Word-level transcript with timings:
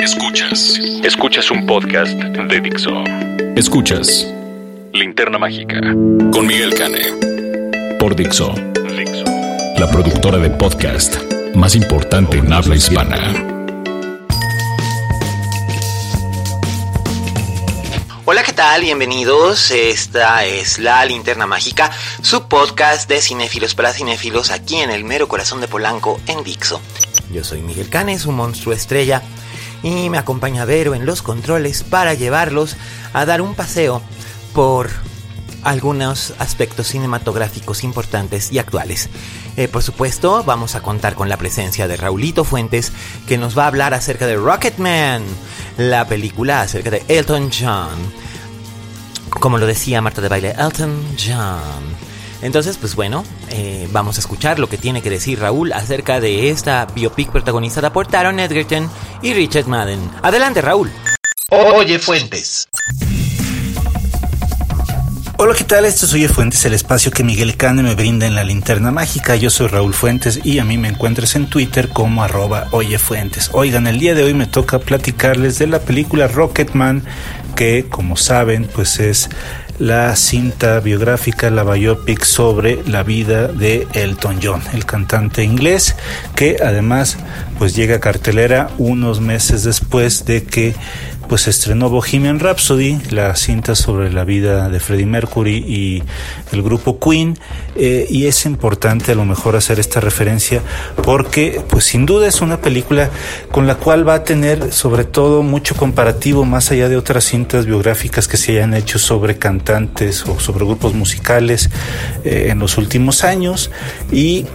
Escuchas. 0.00 0.78
Escuchas 1.04 1.50
un 1.50 1.66
podcast 1.66 2.14
de 2.14 2.60
Dixo. 2.62 3.04
Escuchas 3.54 4.26
Linterna 4.94 5.38
Mágica 5.38 5.78
con 6.32 6.46
Miguel 6.46 6.72
Cane. 6.74 7.02
Por 7.98 8.16
Dixo. 8.16 8.54
Dixo. 8.96 9.24
La 9.78 9.90
productora 9.90 10.38
de 10.38 10.48
podcast 10.48 11.16
más 11.54 11.74
importante 11.74 12.38
en 12.38 12.50
habla 12.50 12.76
hispana. 12.76 13.18
Hola, 18.24 18.42
¿qué 18.42 18.54
tal? 18.54 18.80
Bienvenidos. 18.80 19.70
Esta 19.70 20.46
es 20.46 20.78
La 20.78 21.04
Linterna 21.04 21.46
Mágica, 21.46 21.90
su 22.22 22.48
podcast 22.48 23.06
de 23.06 23.20
cinéfilos 23.20 23.74
para 23.74 23.92
cinéfilos 23.92 24.50
aquí 24.50 24.76
en 24.76 24.90
el 24.90 25.04
mero 25.04 25.28
corazón 25.28 25.60
de 25.60 25.68
Polanco, 25.68 26.18
en 26.26 26.42
Dixo. 26.42 26.80
Yo 27.30 27.44
soy 27.44 27.60
Miguel 27.60 27.90
Canes, 27.90 28.24
un 28.24 28.36
monstruo 28.36 28.74
estrella, 28.74 29.22
y 29.82 30.10
me 30.10 30.18
acompaña 30.18 30.64
Vero 30.64 30.94
en 30.94 31.06
los 31.06 31.22
controles 31.22 31.82
para 31.82 32.14
llevarlos 32.14 32.76
a 33.12 33.24
dar 33.24 33.40
un 33.40 33.54
paseo 33.54 34.02
por 34.54 34.90
algunos 35.62 36.32
aspectos 36.38 36.88
cinematográficos 36.88 37.84
importantes 37.84 38.52
y 38.52 38.58
actuales. 38.58 39.08
Eh, 39.56 39.68
por 39.68 39.82
supuesto, 39.82 40.42
vamos 40.44 40.74
a 40.74 40.82
contar 40.82 41.14
con 41.14 41.28
la 41.28 41.36
presencia 41.36 41.88
de 41.88 41.96
Raulito 41.96 42.44
Fuentes, 42.44 42.92
que 43.26 43.38
nos 43.38 43.56
va 43.58 43.64
a 43.64 43.68
hablar 43.68 43.94
acerca 43.94 44.26
de 44.26 44.36
Rocketman, 44.36 45.22
la 45.76 46.06
película 46.06 46.62
acerca 46.62 46.90
de 46.90 47.02
Elton 47.08 47.50
John. 47.50 47.98
Como 49.28 49.58
lo 49.58 49.66
decía 49.66 50.00
Marta 50.00 50.20
de 50.20 50.28
Baile, 50.28 50.54
Elton 50.58 51.02
John. 51.18 52.10
Entonces, 52.42 52.78
pues 52.78 52.96
bueno, 52.96 53.22
eh, 53.50 53.86
vamos 53.92 54.16
a 54.16 54.20
escuchar 54.20 54.58
lo 54.58 54.68
que 54.68 54.78
tiene 54.78 55.02
que 55.02 55.10
decir 55.10 55.40
Raúl 55.40 55.72
acerca 55.72 56.20
de 56.20 56.48
esta 56.48 56.86
biopic 56.86 57.30
protagonizada 57.30 57.92
por 57.92 58.06
Taron 58.06 58.40
Edgerton 58.40 58.90
y 59.22 59.34
Richard 59.34 59.66
Madden. 59.66 60.00
Adelante, 60.22 60.60
Raúl. 60.60 60.90
Oye, 61.50 61.98
Fuentes. 61.98 62.68
Hola, 65.42 65.54
¿qué 65.54 65.64
tal? 65.64 65.86
Esto 65.86 66.04
es 66.04 66.12
Oye 66.12 66.28
Fuentes, 66.28 66.66
el 66.66 66.74
espacio 66.74 67.10
que 67.10 67.24
Miguel 67.24 67.56
Cane 67.56 67.82
me 67.82 67.94
brinda 67.94 68.26
en 68.26 68.34
la 68.34 68.44
linterna 68.44 68.90
mágica. 68.90 69.36
Yo 69.36 69.48
soy 69.48 69.68
Raúl 69.68 69.94
Fuentes 69.94 70.40
y 70.44 70.58
a 70.58 70.66
mí 70.66 70.76
me 70.76 70.88
encuentras 70.88 71.34
en 71.34 71.46
Twitter 71.48 71.88
como 71.88 72.22
arroba 72.22 72.68
Oye 72.72 72.98
Fuentes. 72.98 73.48
Oigan, 73.54 73.86
el 73.86 73.98
día 73.98 74.14
de 74.14 74.22
hoy 74.22 74.34
me 74.34 74.44
toca 74.44 74.80
platicarles 74.80 75.58
de 75.58 75.66
la 75.66 75.78
película 75.78 76.28
Rocketman, 76.28 77.02
que 77.56 77.86
como 77.88 78.18
saben, 78.18 78.68
pues 78.74 79.00
es 79.00 79.30
la 79.78 80.14
cinta 80.14 80.78
biográfica, 80.80 81.48
la 81.48 81.64
biopic 81.64 82.22
sobre 82.22 82.86
la 82.86 83.02
vida 83.02 83.48
de 83.48 83.88
Elton 83.94 84.40
John, 84.42 84.62
el 84.74 84.84
cantante 84.84 85.42
inglés, 85.42 85.96
que 86.36 86.58
además 86.62 87.16
pues 87.60 87.76
llega 87.76 87.96
a 87.96 88.00
cartelera 88.00 88.70
unos 88.78 89.20
meses 89.20 89.64
después 89.64 90.24
de 90.24 90.44
que 90.44 90.74
pues 91.28 91.46
estrenó 91.46 91.90
Bohemian 91.90 92.40
Rhapsody, 92.40 92.98
la 93.10 93.36
cinta 93.36 93.74
sobre 93.74 94.10
la 94.10 94.24
vida 94.24 94.70
de 94.70 94.80
Freddie 94.80 95.04
Mercury 95.04 95.58
y 95.58 96.02
el 96.52 96.62
grupo 96.62 96.98
Queen, 96.98 97.38
eh, 97.76 98.06
y 98.08 98.26
es 98.26 98.46
importante 98.46 99.12
a 99.12 99.14
lo 99.14 99.26
mejor 99.26 99.56
hacer 99.56 99.78
esta 99.78 100.00
referencia 100.00 100.62
porque 101.04 101.62
pues 101.68 101.84
sin 101.84 102.06
duda 102.06 102.26
es 102.26 102.40
una 102.40 102.62
película 102.62 103.10
con 103.52 103.66
la 103.66 103.74
cual 103.74 104.08
va 104.08 104.14
a 104.14 104.24
tener 104.24 104.72
sobre 104.72 105.04
todo 105.04 105.42
mucho 105.42 105.76
comparativo 105.76 106.46
más 106.46 106.70
allá 106.70 106.88
de 106.88 106.96
otras 106.96 107.24
cintas 107.24 107.66
biográficas 107.66 108.26
que 108.26 108.38
se 108.38 108.52
hayan 108.52 108.72
hecho 108.72 108.98
sobre 108.98 109.36
cantantes 109.36 110.24
o 110.24 110.40
sobre 110.40 110.64
grupos 110.64 110.94
musicales 110.94 111.68
eh, 112.24 112.46
en 112.48 112.58
los 112.58 112.78
últimos 112.78 113.22
años. 113.22 113.70
Y 114.10 114.46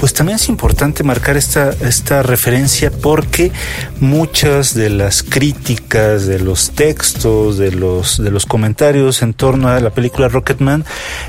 pues 0.00 0.14
también 0.14 0.36
es 0.36 0.48
importante 0.48 1.04
marcar 1.04 1.36
esta, 1.36 1.74
esta 1.82 2.22
referencia 2.22 2.90
porque 2.90 3.52
muchas 4.00 4.72
de 4.72 4.88
las 4.88 5.22
críticas, 5.22 6.26
de 6.26 6.40
los 6.40 6.70
textos, 6.70 7.58
de 7.58 7.70
los, 7.70 8.16
de 8.16 8.30
los 8.30 8.46
comentarios 8.46 9.20
en 9.20 9.34
torno 9.34 9.68
a 9.68 9.78
la 9.78 9.90
película 9.90 10.28
Rocketman 10.28 10.86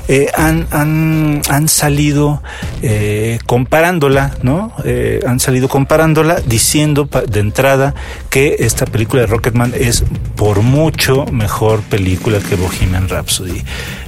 eh, 0.08 0.28
han, 0.34 0.66
han, 0.70 1.42
han, 1.50 1.68
salido 1.68 2.42
eh, 2.80 3.40
comparándola, 3.44 4.38
¿no? 4.42 4.72
Eh, 4.86 5.20
han 5.26 5.38
salido 5.38 5.68
comparándola 5.68 6.40
diciendo 6.40 7.06
de 7.28 7.40
entrada 7.40 7.94
que 8.30 8.56
esta 8.60 8.86
película 8.86 9.20
de 9.20 9.26
Rocketman 9.26 9.74
es 9.78 10.02
por 10.34 10.62
mucho 10.62 11.26
mejor 11.26 11.82
película 11.82 12.38
que 12.38 12.54
Bohemian 12.54 13.10
Rhapsody. 13.10 13.62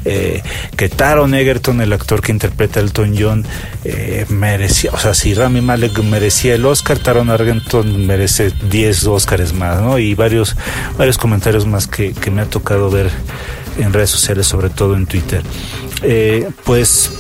que 0.04 0.88
Taron 0.88 1.34
Egerton, 1.34 1.82
el 1.82 1.92
actor 1.92 2.22
que 2.22 2.32
interpreta 2.32 2.80
a 2.80 2.82
Elton 2.82 3.14
John, 3.18 3.46
merecía, 4.56 4.92
o 4.92 4.98
sea, 4.98 5.14
si 5.14 5.34
Rami 5.34 5.60
Malek 5.60 5.98
merecía 6.04 6.54
el 6.54 6.64
Oscar, 6.64 6.96
Taron 7.00 7.28
Argenton 7.28 8.06
merece 8.06 8.52
10 8.70 9.04
Oscars 9.08 9.52
más, 9.52 9.80
¿no? 9.80 9.98
Y 9.98 10.14
varios, 10.14 10.54
varios 10.96 11.18
comentarios 11.18 11.66
más 11.66 11.88
que, 11.88 12.14
me 12.30 12.42
ha 12.42 12.46
tocado 12.46 12.88
ver 12.88 13.10
en 13.78 13.92
redes 13.92 14.10
sociales, 14.10 14.46
sobre 14.46 14.70
todo 14.70 14.94
en 14.94 15.06
Twitter. 15.06 15.42
Eh, 16.02 16.48
pues 16.62 17.10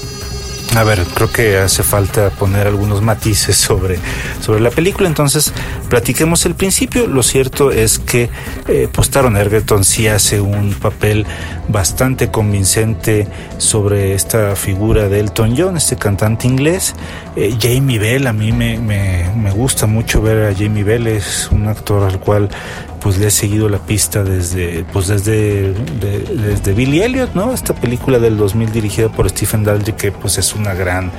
a 0.76 0.82
ver, 0.82 1.04
creo 1.14 1.30
que 1.30 1.58
hace 1.58 1.84
falta 1.84 2.30
poner 2.30 2.66
algunos 2.66 3.00
matices 3.00 3.56
sobre, 3.56 3.96
sobre 4.40 4.60
la 4.60 4.70
película. 4.70 5.06
Entonces, 5.06 5.52
platiquemos 5.88 6.46
el 6.46 6.56
principio. 6.56 7.06
Lo 7.06 7.22
cierto 7.22 7.70
es 7.70 8.00
que 8.00 8.28
eh, 8.66 8.88
pues 8.90 9.08
Taron 9.08 9.36
Egerton 9.36 9.84
sí 9.84 10.08
hace 10.08 10.40
un 10.40 10.74
papel 10.74 11.26
bastante 11.68 12.32
convincente 12.32 13.28
sobre 13.58 14.14
esta 14.14 14.56
figura 14.56 15.08
de 15.08 15.20
Elton 15.20 15.54
John, 15.56 15.76
este 15.76 15.94
cantante 15.94 16.48
inglés. 16.48 16.94
Eh, 17.36 17.56
Jamie 17.60 17.98
Bell, 17.98 18.26
a 18.26 18.32
mí 18.32 18.52
me, 18.52 18.78
me, 18.78 19.28
me 19.36 19.50
gusta 19.50 19.86
mucho 19.86 20.22
ver 20.22 20.52
a 20.52 20.54
Jamie 20.54 20.84
Bell, 20.84 21.06
es 21.08 21.48
un 21.50 21.66
actor 21.66 22.08
al 22.08 22.20
cual 22.20 22.48
pues 23.00 23.18
le 23.18 23.26
he 23.26 23.30
seguido 23.30 23.68
la 23.68 23.78
pista 23.78 24.24
desde 24.24 24.82
pues 24.90 25.08
desde 25.08 25.74
desde 25.74 26.72
Billy 26.72 27.02
Elliot, 27.02 27.34
¿no? 27.34 27.52
Esta 27.52 27.74
película 27.74 28.18
del 28.18 28.38
2000 28.38 28.72
dirigida 28.72 29.10
por 29.10 29.28
Stephen 29.28 29.62
Daldry 29.62 29.92
que 29.92 30.10
pues 30.10 30.38
es 30.38 30.54
una 30.54 30.72
gran 30.72 31.10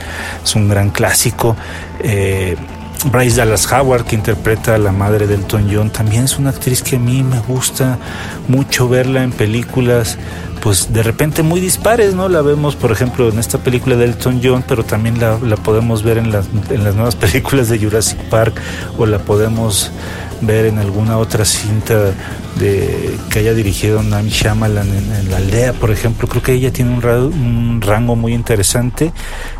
es 0.44 0.56
un 0.56 0.68
gran 0.68 0.90
clásico. 0.90 1.56
Eh, 2.02 2.56
Bryce 3.12 3.38
Dallas 3.38 3.72
Howard, 3.72 4.06
que 4.06 4.16
interpreta 4.16 4.76
a 4.76 4.78
la 4.78 4.92
madre 4.92 5.28
del 5.28 5.42
Elton 5.42 5.70
John, 5.72 5.90
también 5.90 6.24
es 6.24 6.38
una 6.38 6.50
actriz 6.50 6.82
que 6.82 6.96
a 6.96 7.00
mí 7.00 7.24
me 7.24 7.40
gusta 7.40 8.00
mucho 8.48 8.90
verla 8.90 9.24
en 9.24 9.32
películas, 9.32 10.18
pues 10.62 10.92
de 10.92 11.04
repente 11.04 11.44
muy 11.44 11.60
dispares, 11.60 12.16
¿no? 12.16 12.28
La 12.30 12.42
vemos, 12.42 12.76
por 12.76 12.92
ejemplo, 12.92 13.30
en 13.30 13.38
esta 13.38 13.60
película 13.60 13.96
de 13.96 14.06
Elton 14.06 14.42
John, 14.44 14.64
pero 14.68 14.84
también 14.84 15.20
la, 15.20 15.38
la 15.40 15.58
podemos 15.58 16.04
ver 16.04 16.18
en 16.18 16.32
las, 16.32 16.48
en 16.70 16.84
las 16.84 16.96
nuevas 16.96 17.16
películas 17.16 17.70
de 17.70 17.80
Jurassic 17.80 18.20
Park 18.30 18.60
o 18.98 19.06
la 19.06 19.20
podemos 19.20 19.92
ver 20.41 20.66
en 20.66 20.79
alguna 20.79 21.18
otra 21.18 21.46
cinta 21.46 22.13
de 22.56 23.18
que 23.29 23.40
haya 23.40 23.53
dirigido 23.53 24.01
Nam 24.03 24.28
Shyamalan 24.28 24.88
en, 24.88 25.31
la 25.31 25.38
aldea, 25.38 25.73
por 25.73 25.91
ejemplo. 25.91 26.28
Creo 26.28 26.41
que 26.41 26.53
ella 26.53 26.72
tiene 26.72 26.94
un, 26.94 27.03
un, 27.06 27.81
rango 27.81 28.16
muy 28.16 28.34
interesante 28.34 29.12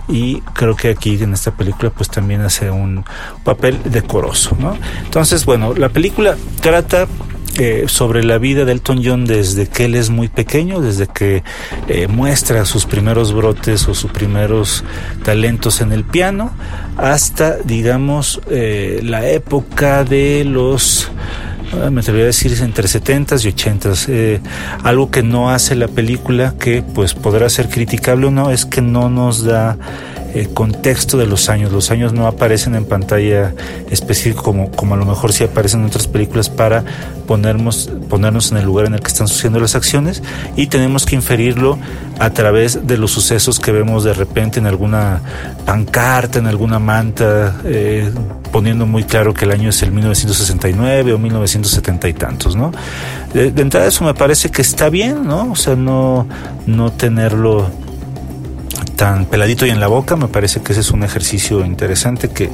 y 0.08 0.42
creo 0.54 0.76
que 0.76 0.90
aquí 0.90 1.22
en 1.22 1.34
esta 1.34 1.52
película 1.52 1.90
pues 1.90 2.10
también 2.10 2.42
hace 2.42 2.72
un 2.72 3.04
papel 3.44 3.80
decoroso, 3.86 4.56
¿no? 4.60 4.78
Entonces, 5.04 5.46
bueno, 5.46 5.74
la 5.74 5.90
película 5.90 6.36
trata 6.62 7.08
eh, 7.58 7.86
sobre 7.88 8.24
la 8.24 8.38
vida 8.38 8.66
de 8.66 8.74
Elton 8.74 9.02
John 9.02 9.26
desde 9.26 9.68
que 9.68 9.86
él 9.86 9.96
es 9.96 10.10
muy 10.10 10.28
pequeño, 10.28 10.82
desde 10.82 11.08
que 11.08 11.42
eh, 11.88 12.08
muestra 12.08 12.66
sus 12.66 12.86
primeros 12.86 13.34
brotes 13.34 13.88
o 13.88 13.94
sus 13.94 14.12
primeros 14.12 14.84
talentos 15.24 15.80
en 15.80 15.94
el 15.94 16.04
piano, 16.04 16.52
hasta, 16.98 17.58
digamos, 17.58 18.42
eh, 18.50 19.00
la 19.04 19.30
época 19.30 20.04
de 20.04 20.44
los 20.44 21.10
ah, 21.82 21.90
me 21.90 22.02
atrevería 22.02 22.26
a 22.26 22.28
decir 22.28 22.52
entre 22.62 22.90
70s 22.90 23.46
y 23.46 23.54
80s. 23.54 24.42
algo 24.84 25.10
que 25.10 25.24
no 25.24 25.50
hace 25.50 25.76
la 25.76 25.88
película, 25.88 26.56
que 26.60 26.84
pues 26.84 27.14
podrá 27.14 27.50
ser 27.50 27.70
criticable 27.70 28.28
o 28.28 28.32
no, 28.32 28.52
es 28.52 28.66
que 28.66 28.82
no 28.82 29.10
nos 29.10 29.46
da 29.46 29.78
eh, 30.36 30.50
contexto 30.54 31.18
de 31.18 31.28
los 31.28 31.48
años. 31.48 31.72
Los 31.72 31.92
años 31.92 32.12
no 32.12 32.28
aparecen 32.28 32.76
en 32.76 32.84
pantalla 32.84 33.54
específica 33.90 34.42
como, 34.42 34.70
como 34.70 34.96
a 34.96 34.98
lo 34.98 35.06
mejor 35.06 35.32
sí 35.32 35.46
aparecen 35.46 35.80
en 35.80 35.86
otras 35.86 36.08
películas 36.08 36.50
para 36.50 36.84
ponernos, 37.26 37.90
ponernos 38.10 38.52
en 38.52 38.58
el 38.58 38.66
lugar 38.66 38.86
en 38.88 38.96
el 38.96 39.00
que 39.00 39.08
están 39.08 39.30
sucediendo 39.30 39.62
las 39.62 39.76
acciones 39.76 40.22
y 40.58 40.68
tenemos 40.68 41.06
que 41.06 41.16
inferirlo 41.16 41.80
a 42.20 42.32
través 42.32 42.86
de 42.86 42.98
los 42.98 43.12
sucesos 43.12 43.62
que 43.62 43.72
vemos 43.72 44.04
de 44.04 44.14
repente 44.14 44.60
en 44.60 44.68
alguna 44.68 45.22
pancarta, 45.66 46.38
en 46.40 46.48
alguna 46.48 46.80
manta, 46.80 47.56
eh, 47.64 48.12
poniendo 48.52 48.86
muy 48.86 49.06
claro 49.06 49.34
que 49.34 49.46
el 49.46 49.52
año 49.52 49.70
es 49.70 49.82
el 49.84 49.94
1969 49.94 51.14
o 51.14 51.18
1970 51.18 52.10
y 52.10 52.14
tantos, 52.14 52.58
¿no? 52.58 52.74
De, 53.34 53.52
de 53.52 53.62
entrada 53.62 53.88
eso 53.88 54.04
me 54.04 54.14
parece 54.14 54.52
que 54.52 54.62
está 54.62 54.90
bien, 54.90 55.26
¿no? 55.26 55.52
O 55.52 55.56
sea, 55.56 55.78
no, 55.78 56.28
no 56.66 56.92
tenerlo 56.92 57.72
tan 58.96 59.26
peladito 59.26 59.66
y 59.66 59.70
en 59.70 59.80
la 59.80 59.88
boca. 59.88 60.16
Me 60.16 60.28
parece 60.28 60.62
que 60.62 60.72
ese 60.72 60.82
es 60.82 60.92
un 60.92 61.04
ejercicio 61.04 61.66
interesante 61.66 62.30
que 62.30 62.50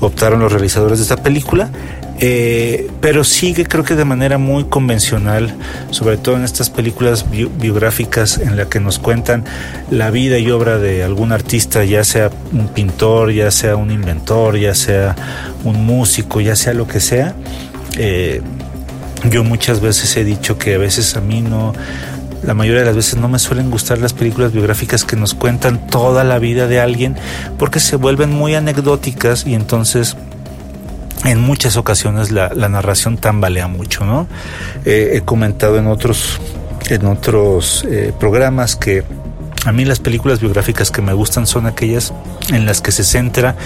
optaron 0.00 0.40
los 0.40 0.52
realizadores 0.52 0.98
de 0.98 1.02
esta 1.02 1.16
película. 1.16 1.70
Eh, 2.18 2.88
pero 3.02 3.24
sigue 3.24 3.66
creo 3.66 3.84
que 3.84 3.94
de 3.94 4.06
manera 4.06 4.38
muy 4.38 4.64
convencional, 4.64 5.54
sobre 5.90 6.16
todo 6.16 6.36
en 6.36 6.44
estas 6.44 6.70
películas 6.70 7.26
biográficas 7.30 8.38
en 8.38 8.56
las 8.56 8.68
que 8.68 8.80
nos 8.80 8.98
cuentan 8.98 9.44
la 9.90 10.10
vida 10.10 10.38
y 10.38 10.50
obra 10.50 10.78
de 10.78 11.04
algún 11.04 11.32
artista, 11.32 11.84
ya 11.84 12.04
sea 12.04 12.30
un 12.52 12.68
pintor, 12.68 13.32
ya 13.32 13.50
sea 13.50 13.76
un 13.76 13.90
inventor, 13.90 14.56
ya 14.56 14.74
sea 14.74 15.14
un 15.64 15.84
músico, 15.84 16.40
ya 16.40 16.56
sea 16.56 16.72
lo 16.72 16.86
que 16.86 17.00
sea. 17.00 17.34
Eh, 17.98 18.40
yo 19.30 19.44
muchas 19.44 19.80
veces 19.80 20.16
he 20.16 20.24
dicho 20.24 20.56
que 20.56 20.74
a 20.74 20.78
veces 20.78 21.16
a 21.16 21.20
mí 21.20 21.42
no, 21.42 21.74
la 22.42 22.54
mayoría 22.54 22.80
de 22.80 22.86
las 22.86 22.96
veces 22.96 23.16
no 23.16 23.28
me 23.28 23.38
suelen 23.38 23.70
gustar 23.70 23.98
las 23.98 24.12
películas 24.12 24.52
biográficas 24.52 25.04
que 25.04 25.16
nos 25.16 25.34
cuentan 25.34 25.86
toda 25.86 26.24
la 26.24 26.38
vida 26.38 26.66
de 26.66 26.80
alguien 26.80 27.16
porque 27.58 27.80
se 27.80 27.96
vuelven 27.96 28.30
muy 28.30 28.54
anecdóticas 28.54 29.46
y 29.46 29.54
entonces 29.54 30.16
en 31.24 31.40
muchas 31.40 31.76
ocasiones 31.76 32.30
la, 32.30 32.48
narración 32.50 33.16
tambalea 33.16 33.68
mucho, 33.68 34.04
¿no? 34.04 34.26
Eh, 34.84 35.12
he 35.14 35.20
comentado 35.22 35.78
en 35.78 35.86
otros, 35.86 36.38
en 36.88 37.06
otros 37.06 37.84
eh, 37.88 38.12
programas 38.18 38.76
que 38.76 39.02
a 39.64 39.72
mí 39.72 39.84
las 39.84 39.98
películas 39.98 40.40
biográficas 40.40 40.92
que 40.92 41.02
me 41.02 41.12
gustan 41.12 41.46
son 41.46 41.66
aquellas 41.66 42.12
en 42.50 42.66
las 42.66 42.80
que 42.80 42.92
se 42.92 43.02
centra 43.02 43.56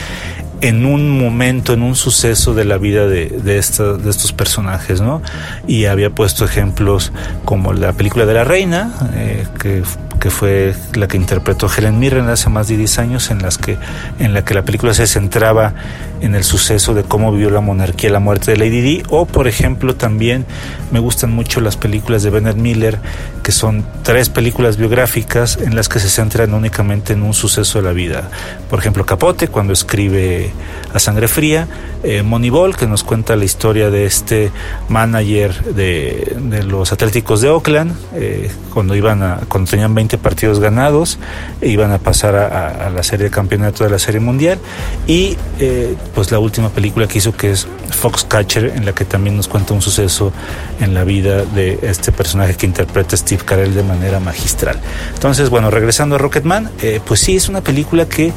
en 0.60 0.84
un 0.84 1.18
momento, 1.18 1.72
en 1.72 1.82
un 1.82 1.96
suceso 1.96 2.54
de 2.54 2.64
la 2.64 2.78
vida 2.78 3.06
de, 3.06 3.28
de, 3.28 3.58
estos 3.58 4.32
personajes, 4.32 5.00
¿no? 5.00 5.22
Y 5.66 5.86
había 5.86 6.10
puesto 6.10 6.44
ejemplos 6.44 7.12
como 7.44 7.72
la 7.72 7.92
película 7.92 8.26
de 8.26 8.34
la 8.34 8.44
reina, 8.44 8.92
eh, 9.14 9.46
que 9.58 9.82
que 10.20 10.30
fue 10.30 10.74
la 10.94 11.08
que 11.08 11.16
interpretó 11.16 11.68
Helen 11.74 11.98
Mirren 11.98 12.28
hace 12.28 12.50
más 12.50 12.68
de 12.68 12.76
10 12.76 12.98
años, 12.98 13.30
en, 13.30 13.42
las 13.42 13.58
que, 13.58 13.78
en 14.18 14.34
la 14.34 14.44
que 14.44 14.54
la 14.54 14.62
película 14.62 14.94
se 14.94 15.06
centraba 15.06 15.74
en 16.20 16.34
el 16.34 16.44
suceso 16.44 16.94
de 16.94 17.02
cómo 17.02 17.32
vivió 17.32 17.50
la 17.50 17.60
monarquía 17.60 18.10
la 18.10 18.20
muerte 18.20 18.50
de 18.52 18.58
Lady 18.58 18.82
Di, 18.82 19.02
o 19.08 19.24
por 19.24 19.48
ejemplo 19.48 19.96
también 19.96 20.44
me 20.92 20.98
gustan 20.98 21.32
mucho 21.32 21.60
las 21.60 21.76
películas 21.76 22.22
de 22.22 22.30
Bennett 22.30 22.56
Miller, 22.56 22.98
que 23.42 23.52
son 23.52 23.84
tres 24.02 24.28
películas 24.28 24.76
biográficas 24.76 25.56
en 25.56 25.74
las 25.74 25.88
que 25.88 25.98
se 25.98 26.10
centran 26.10 26.52
únicamente 26.52 27.14
en 27.14 27.22
un 27.22 27.32
suceso 27.32 27.78
de 27.78 27.84
la 27.84 27.92
vida. 27.92 28.28
Por 28.68 28.78
ejemplo, 28.78 29.06
Capote, 29.06 29.48
cuando 29.48 29.72
escribe 29.72 30.52
A 30.92 30.98
Sangre 30.98 31.28
Fría, 31.28 31.66
eh, 32.02 32.22
Moneyball, 32.22 32.76
que 32.76 32.86
nos 32.86 33.02
cuenta 33.04 33.36
la 33.36 33.44
historia 33.44 33.90
de 33.90 34.04
este 34.04 34.52
manager 34.88 35.64
de, 35.74 36.36
de 36.38 36.62
los 36.62 36.92
Atléticos 36.92 37.40
de 37.40 37.48
Oakland, 37.48 37.94
eh, 38.14 38.50
cuando, 38.72 38.94
iban 38.94 39.46
cuando 39.48 39.70
tenían 39.70 39.94
20 39.94 40.09
partidos 40.18 40.60
ganados, 40.60 41.18
e 41.60 41.68
iban 41.68 41.92
a 41.92 41.98
pasar 41.98 42.34
a, 42.36 42.90
la 42.90 43.02
serie 43.02 43.24
de 43.24 43.30
campeonato 43.30 43.84
de 43.84 43.90
la 43.90 43.98
Serie 43.98 44.20
Mundial. 44.20 44.58
Y 45.06 45.36
eh, 45.58 45.94
pues 46.14 46.30
la 46.30 46.38
última 46.38 46.70
película 46.70 47.06
que 47.06 47.18
hizo, 47.18 47.36
que 47.36 47.50
es 47.50 47.66
Foxcatcher, 47.90 48.72
en 48.76 48.84
la 48.84 48.92
que 48.92 49.04
también 49.04 49.36
nos 49.36 49.48
cuenta 49.48 49.74
un 49.74 49.82
suceso 49.82 50.32
en 50.80 50.94
la 50.94 51.04
vida 51.04 51.44
de 51.44 51.78
este 51.82 52.12
personaje 52.12 52.54
que 52.54 52.66
interpreta 52.66 53.16
Steve 53.16 53.42
Carell 53.44 53.74
de 53.74 53.82
manera 53.82 54.20
magistral. 54.20 54.80
Entonces, 55.14 55.50
bueno, 55.50 55.70
regresando 55.70 56.14
a 56.14 56.18
Rocketman, 56.18 56.70
eh, 56.82 57.00
pues 57.04 57.20
sí, 57.20 57.36
es 57.36 57.48
una 57.48 57.60
película 57.60 58.06
que 58.06 58.32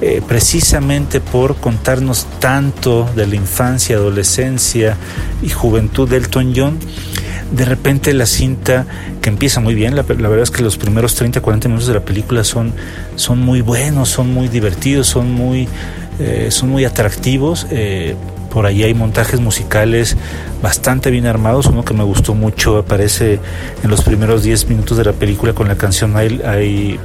eh, 0.00 0.22
precisamente 0.26 1.20
por 1.20 1.56
contarnos 1.56 2.26
tanto 2.38 3.08
de 3.16 3.26
la 3.26 3.34
infancia, 3.34 3.96
adolescencia 3.96 4.96
y 5.42 5.48
juventud 5.48 6.08
de 6.08 6.18
Elton 6.18 6.52
John, 6.54 6.78
de 7.52 7.64
repente 7.64 8.12
la 8.12 8.26
cinta 8.26 8.86
que 9.22 9.28
empieza 9.30 9.60
muy 9.60 9.74
bien, 9.74 9.96
la, 9.96 10.02
verdad 10.02 10.40
es 10.40 10.50
que 10.50 10.62
los 10.62 10.76
primeros 10.76 11.14
30, 11.14 11.40
40 11.40 11.68
minutos 11.68 11.88
de 11.88 11.94
la 11.94 12.04
película 12.04 12.44
son, 12.44 12.72
son 13.16 13.40
muy 13.40 13.60
buenos, 13.60 14.08
son 14.08 14.32
muy 14.32 14.48
divertidos, 14.48 15.06
son 15.06 15.32
muy, 15.32 15.68
eh, 16.18 16.48
son 16.50 16.70
muy 16.70 16.84
atractivos. 16.84 17.66
Eh, 17.70 18.16
por 18.50 18.66
ahí 18.66 18.82
hay 18.82 18.94
montajes 18.94 19.40
musicales 19.40 20.16
bastante 20.62 21.10
bien 21.10 21.26
armados. 21.26 21.66
Uno 21.66 21.84
que 21.84 21.94
me 21.94 22.04
gustó 22.04 22.34
mucho 22.34 22.78
aparece 22.78 23.40
en 23.82 23.90
los 23.90 24.02
primeros 24.02 24.42
10 24.42 24.68
minutos 24.68 24.96
de 24.96 25.04
la 25.04 25.12
película 25.12 25.52
con 25.52 25.68
la 25.68 25.76
canción 25.76 26.14
I, 26.16 26.98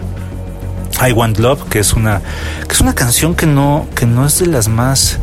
I, 1.06 1.12
Want 1.12 1.40
Love, 1.40 1.64
que 1.70 1.80
es 1.80 1.94
una, 1.94 2.22
que 2.68 2.74
es 2.74 2.82
una 2.82 2.96
canción 2.96 3.36
que 3.36 3.46
no, 3.46 3.88
que 3.96 4.06
no 4.06 4.26
es 4.26 4.40
de 4.40 4.48
las 4.48 4.68
más 4.68 5.20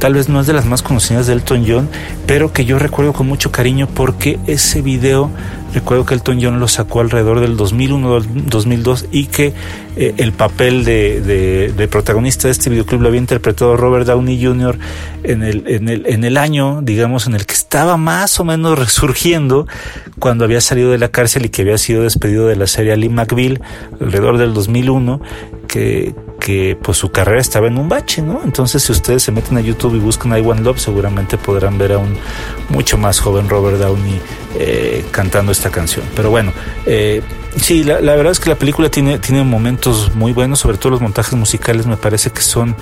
tal 0.00 0.14
vez 0.14 0.28
no 0.28 0.40
es 0.40 0.46
de 0.46 0.54
las 0.54 0.66
más 0.66 0.82
conocidas 0.82 1.26
de 1.26 1.34
Elton 1.34 1.64
John, 1.68 1.88
pero 2.26 2.52
que 2.52 2.64
yo 2.64 2.78
recuerdo 2.78 3.12
con 3.12 3.28
mucho 3.28 3.52
cariño 3.52 3.86
porque 3.86 4.40
ese 4.46 4.82
video 4.82 5.30
recuerdo 5.74 6.04
que 6.06 6.14
Elton 6.14 6.38
John 6.42 6.58
lo 6.58 6.68
sacó 6.68 7.00
alrededor 7.00 7.40
del 7.40 7.56
2001-2002 7.56 9.06
y 9.12 9.26
que 9.26 9.52
eh, 9.96 10.14
el 10.16 10.32
papel 10.32 10.84
de, 10.84 11.88
protagonista 11.90 12.48
de 12.48 12.52
este 12.52 12.70
videoclip 12.70 13.00
lo 13.00 13.08
había 13.08 13.20
interpretado 13.20 13.76
Robert 13.76 14.06
Downey 14.06 14.42
Jr. 14.42 14.78
En 15.22 15.42
el, 15.42 15.64
en, 15.68 15.88
el, 15.88 16.06
en 16.06 16.24
el 16.24 16.38
año, 16.38 16.80
digamos, 16.82 17.26
en 17.26 17.34
el 17.34 17.44
que 17.44 17.54
estaba 17.54 17.96
más 17.96 18.40
o 18.40 18.44
menos 18.44 18.78
resurgiendo 18.78 19.66
cuando 20.18 20.44
había 20.44 20.62
salido 20.62 20.90
de 20.90 20.98
la 20.98 21.08
cárcel 21.08 21.44
y 21.44 21.50
que 21.50 21.62
había 21.62 21.78
sido 21.78 22.02
despedido 22.02 22.46
de 22.46 22.56
la 22.56 22.66
serie 22.66 22.96
Lee 22.96 23.10
McBeal 23.10 23.60
alrededor 24.00 24.38
del 24.38 24.54
2001, 24.54 25.20
que, 25.68 26.14
que 26.40 26.76
pues 26.80 26.98
su 26.98 27.12
carrera 27.12 27.40
estaba 27.40 27.68
en 27.68 27.78
un 27.78 27.88
bache, 27.88 28.22
¿no? 28.22 28.40
Entonces 28.42 28.82
si 28.82 28.90
ustedes 28.90 29.22
se 29.22 29.30
meten 29.30 29.56
a 29.58 29.60
YouTube 29.60 29.94
y 29.94 29.98
buscan 29.98 30.36
I 30.36 30.40
Want 30.40 30.62
Love, 30.62 30.80
seguramente 30.80 31.38
podrán 31.38 31.78
ver 31.78 31.92
a 31.92 31.98
un 31.98 32.16
mucho 32.70 32.98
más 32.98 33.20
joven 33.20 33.48
Robert 33.48 33.78
Downey 33.78 34.20
eh, 34.58 35.04
cantando 35.12 35.52
esta 35.52 35.70
canción. 35.70 36.04
Pero 36.16 36.30
bueno, 36.30 36.52
eh, 36.86 37.22
sí, 37.56 37.84
la, 37.84 38.00
verdad 38.00 38.32
es 38.32 38.40
que 38.40 38.48
la 38.48 38.56
película 38.56 38.90
tiene, 38.90 39.18
tiene 39.18 39.44
momentos 39.44 40.14
muy 40.14 40.32
buenos, 40.32 40.58
sobre 40.58 40.78
todo 40.78 40.90
los 40.90 41.00
montajes 41.00 41.34
musicales 41.34 41.86
me 41.86 41.96
parece 41.96 42.30
que 42.30 42.42
son 42.42 42.74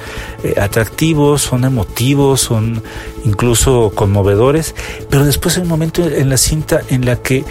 eh, 0.43 0.55
atractivos, 0.58 1.43
son 1.43 1.64
emotivos, 1.64 2.40
son 2.40 2.82
incluso 3.25 3.93
conmovedores, 3.94 4.75
pero 5.10 5.25
después 5.25 5.56
hay 5.56 5.64
un 5.64 5.69
momento 5.69 6.08
en 6.08 6.31
la 6.31 6.38
cinta 6.38 6.81
en 6.88 7.05
la 7.05 7.16
que 7.16 7.44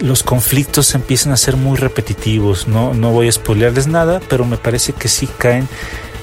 los 0.00 0.22
conflictos 0.22 0.94
empiezan 0.94 1.32
a 1.32 1.36
ser 1.36 1.56
muy 1.56 1.76
repetitivos. 1.76 2.68
No, 2.68 2.94
no 2.94 3.10
voy 3.10 3.28
a 3.28 3.32
spoilearles 3.32 3.86
nada, 3.86 4.20
pero 4.28 4.44
me 4.44 4.56
parece 4.56 4.92
que 4.92 5.08
sí 5.08 5.28
caen. 5.38 5.68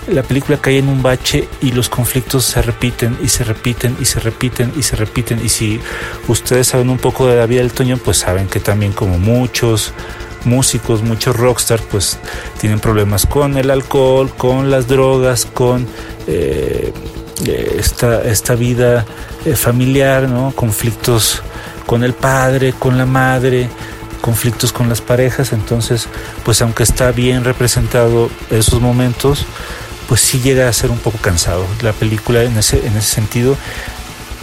La 0.07 0.21
película 0.21 0.57
cae 0.57 0.79
en 0.79 0.89
un 0.89 1.01
bache 1.01 1.47
y 1.61 1.71
los 1.71 1.87
conflictos 1.87 2.43
se 2.43 2.61
repiten 2.61 3.17
y 3.23 3.29
se 3.29 3.45
repiten 3.45 3.95
y 4.01 4.05
se 4.05 4.19
repiten 4.19 4.73
y 4.77 4.83
se 4.83 4.95
repiten. 4.97 5.39
Y 5.43 5.49
si 5.49 5.79
ustedes 6.27 6.67
saben 6.67 6.89
un 6.89 6.97
poco 6.97 7.27
de 7.27 7.37
la 7.37 7.45
vida 7.45 7.61
del 7.61 7.71
Toño, 7.71 7.97
pues 7.97 8.17
saben 8.17 8.47
que 8.47 8.59
también 8.59 8.91
como 8.91 9.17
muchos 9.17 9.93
músicos, 10.43 11.03
muchos 11.03 11.37
rockstars, 11.37 11.83
pues 11.89 12.19
tienen 12.59 12.81
problemas 12.81 13.25
con 13.25 13.57
el 13.57 13.71
alcohol, 13.71 14.29
con 14.35 14.69
las 14.69 14.89
drogas, 14.89 15.45
con 15.45 15.87
eh, 16.27 16.91
eh, 17.45 17.75
esta, 17.79 18.23
esta 18.23 18.55
vida 18.55 19.05
familiar, 19.55 20.27
¿no? 20.27 20.51
Conflictos 20.53 21.41
con 21.85 22.03
el 22.03 22.13
padre, 22.13 22.73
con 22.73 22.97
la 22.97 23.05
madre, 23.05 23.69
conflictos 24.21 24.71
con 24.71 24.87
las 24.87 25.01
parejas, 25.01 25.51
entonces 25.51 26.07
pues 26.45 26.61
aunque 26.61 26.83
está 26.83 27.11
bien 27.11 27.43
representado 27.43 28.29
esos 28.49 28.79
momentos, 28.79 29.45
pues 30.07 30.21
sí 30.21 30.39
llega 30.39 30.69
a 30.69 30.73
ser 30.73 30.91
un 30.91 30.97
poco 30.97 31.17
cansado. 31.17 31.65
La 31.81 31.91
película 31.91 32.43
en 32.43 32.57
ese, 32.57 32.85
en 32.85 32.95
ese 32.95 33.15
sentido 33.15 33.57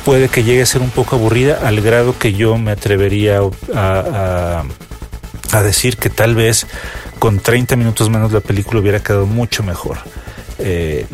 puede 0.05 0.29
que 0.29 0.45
llegue 0.45 0.63
a 0.63 0.67
ser 0.67 0.83
un 0.83 0.91
poco 0.91 1.17
aburrida 1.17 1.67
al 1.67 1.81
grado 1.81 2.19
que 2.19 2.33
yo 2.33 2.59
me 2.59 2.73
atrevería 2.73 3.41
a, 3.75 4.65
a 5.53 5.63
decir 5.63 5.97
que 5.97 6.11
tal 6.11 6.35
vez 6.35 6.67
con 7.19 7.39
30 7.41 7.77
minutos 7.77 8.11
menos 8.11 8.33
la 8.33 8.41
película 8.41 8.81
hubiera 8.81 9.03
quedado 9.03 9.27
mucho 9.27 9.63
mejor. 9.63 9.99
Eh, 10.63 11.07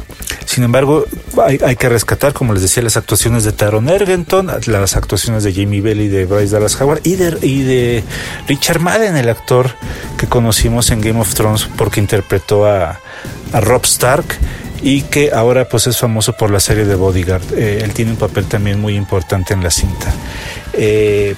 sin 0.47 0.65
embargo, 0.65 1.05
hay, 1.45 1.77
que 1.77 1.89
rescatar, 1.89 2.33
como 2.33 2.53
les 2.53 2.63
decía, 2.63 2.83
las 2.83 2.97
actuaciones 2.97 3.45
de 3.45 3.53
Taron 3.53 3.89
Egerton, 3.89 4.51
las 4.67 4.97
actuaciones 4.97 5.45
de 5.45 5.53
Jamie 5.53 5.81
y 5.81 6.09
de 6.09 6.25
Bryce 6.25 6.55
Dallas 6.55 6.81
Howard 6.81 7.01
y 7.05 7.17
de, 7.17 7.37
y 7.43 7.63
de 7.63 8.05
Richard 8.49 8.81
Madden, 8.81 9.17
el 9.17 9.29
actor 9.29 9.73
que 10.17 10.27
conocimos 10.27 10.91
en 10.91 11.01
Game 11.01 11.21
of 11.21 11.35
Thrones 11.35 11.69
porque 11.77 12.01
interpretó 12.01 12.67
a, 12.67 13.01
Rob 13.53 13.85
Stark 13.85 14.25
y 14.83 15.03
que 15.03 15.31
ahora 15.33 15.69
pues 15.69 15.87
es 15.87 15.99
famoso 15.99 16.33
por 16.35 16.51
la 16.51 16.61
serie 16.61 16.85
de 16.85 16.95
Bodyguard. 16.95 17.43
Eh, 17.55 17.81
él 17.83 17.93
tiene 17.93 18.13
un 18.13 18.17
papel 18.17 18.45
también 18.47 18.81
muy 18.81 18.97
importante 18.97 19.55
en 19.55 19.63
la 19.63 19.71
cinta. 19.71 20.13
Eh, 20.73 21.35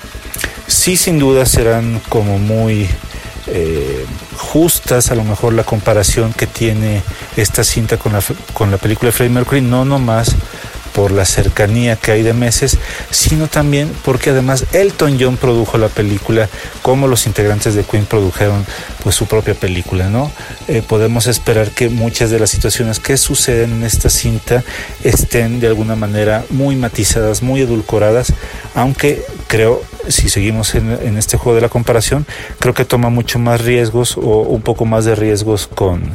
sí, 0.67 0.97
sin 0.97 1.19
duda 1.19 1.47
serán 1.47 2.01
como 2.09 2.39
muy 2.39 2.89
eh, 3.51 4.07
justas 4.37 5.11
a 5.11 5.15
lo 5.15 5.25
mejor 5.25 5.53
la 5.53 5.65
comparación 5.65 6.33
que 6.33 6.47
tiene 6.47 7.03
esta 7.37 7.65
cinta 7.65 7.97
con 7.97 8.13
la, 8.13 8.23
con 8.53 8.71
la 8.71 8.77
película 8.77 9.09
de 9.09 9.13
Freddie 9.13 9.35
Mercury, 9.35 9.61
no 9.61 9.85
nomás 9.85 10.37
por 10.99 11.13
la 11.13 11.25
cercanía 11.25 11.95
que 11.95 12.11
hay 12.11 12.23
de 12.23 12.33
meses, 12.33 12.77
sino 13.11 13.47
también 13.47 13.89
porque 14.05 14.31
además 14.31 14.65
Elton 14.73 15.17
John 15.21 15.37
produjo 15.37 15.79
la 15.79 15.87
película, 15.87 16.49
como 16.83 17.07
los 17.07 17.29
integrantes 17.29 17.77
de 17.77 17.85
Queen 17.85 18.05
produjeron 18.05 18.67
pues 19.05 19.15
su 19.15 19.27
propia 19.27 19.55
película, 19.55 20.09
¿no? 20.09 20.33
Eh, 20.67 20.83
podemos 20.83 21.29
esperar 21.29 21.71
que 21.71 21.89
muchas 21.89 22.31
de 22.31 22.41
las 22.41 22.51
situaciones 22.51 22.99
que 22.99 23.17
suceden 23.17 23.75
en 23.75 23.85
esta 23.85 24.11
cinta 24.11 24.65
estén 25.05 25.61
de 25.61 25.69
alguna 25.69 25.95
manera 25.95 26.45
muy 26.51 26.75
matizadas, 26.75 27.43
muy 27.43 27.61
edulcoradas, 27.61 28.33
aunque 28.75 29.25
creo, 29.49 29.83
si 30.09 30.29
seguimos 30.29 30.75
en, 30.75 31.17
este 31.17 31.37
juego 31.37 31.57
de 31.57 31.63
la 31.63 31.69
comparación, 31.69 32.27
creo 32.61 32.75
que 32.75 32.85
toma 32.85 33.09
mucho 33.09 33.39
más 33.39 33.63
riesgos 33.65 34.17
o 34.17 34.43
un 34.43 34.63
poco 34.63 34.85
más 34.85 35.05
de 35.05 35.17
riesgos 35.17 35.67
con, 35.67 36.13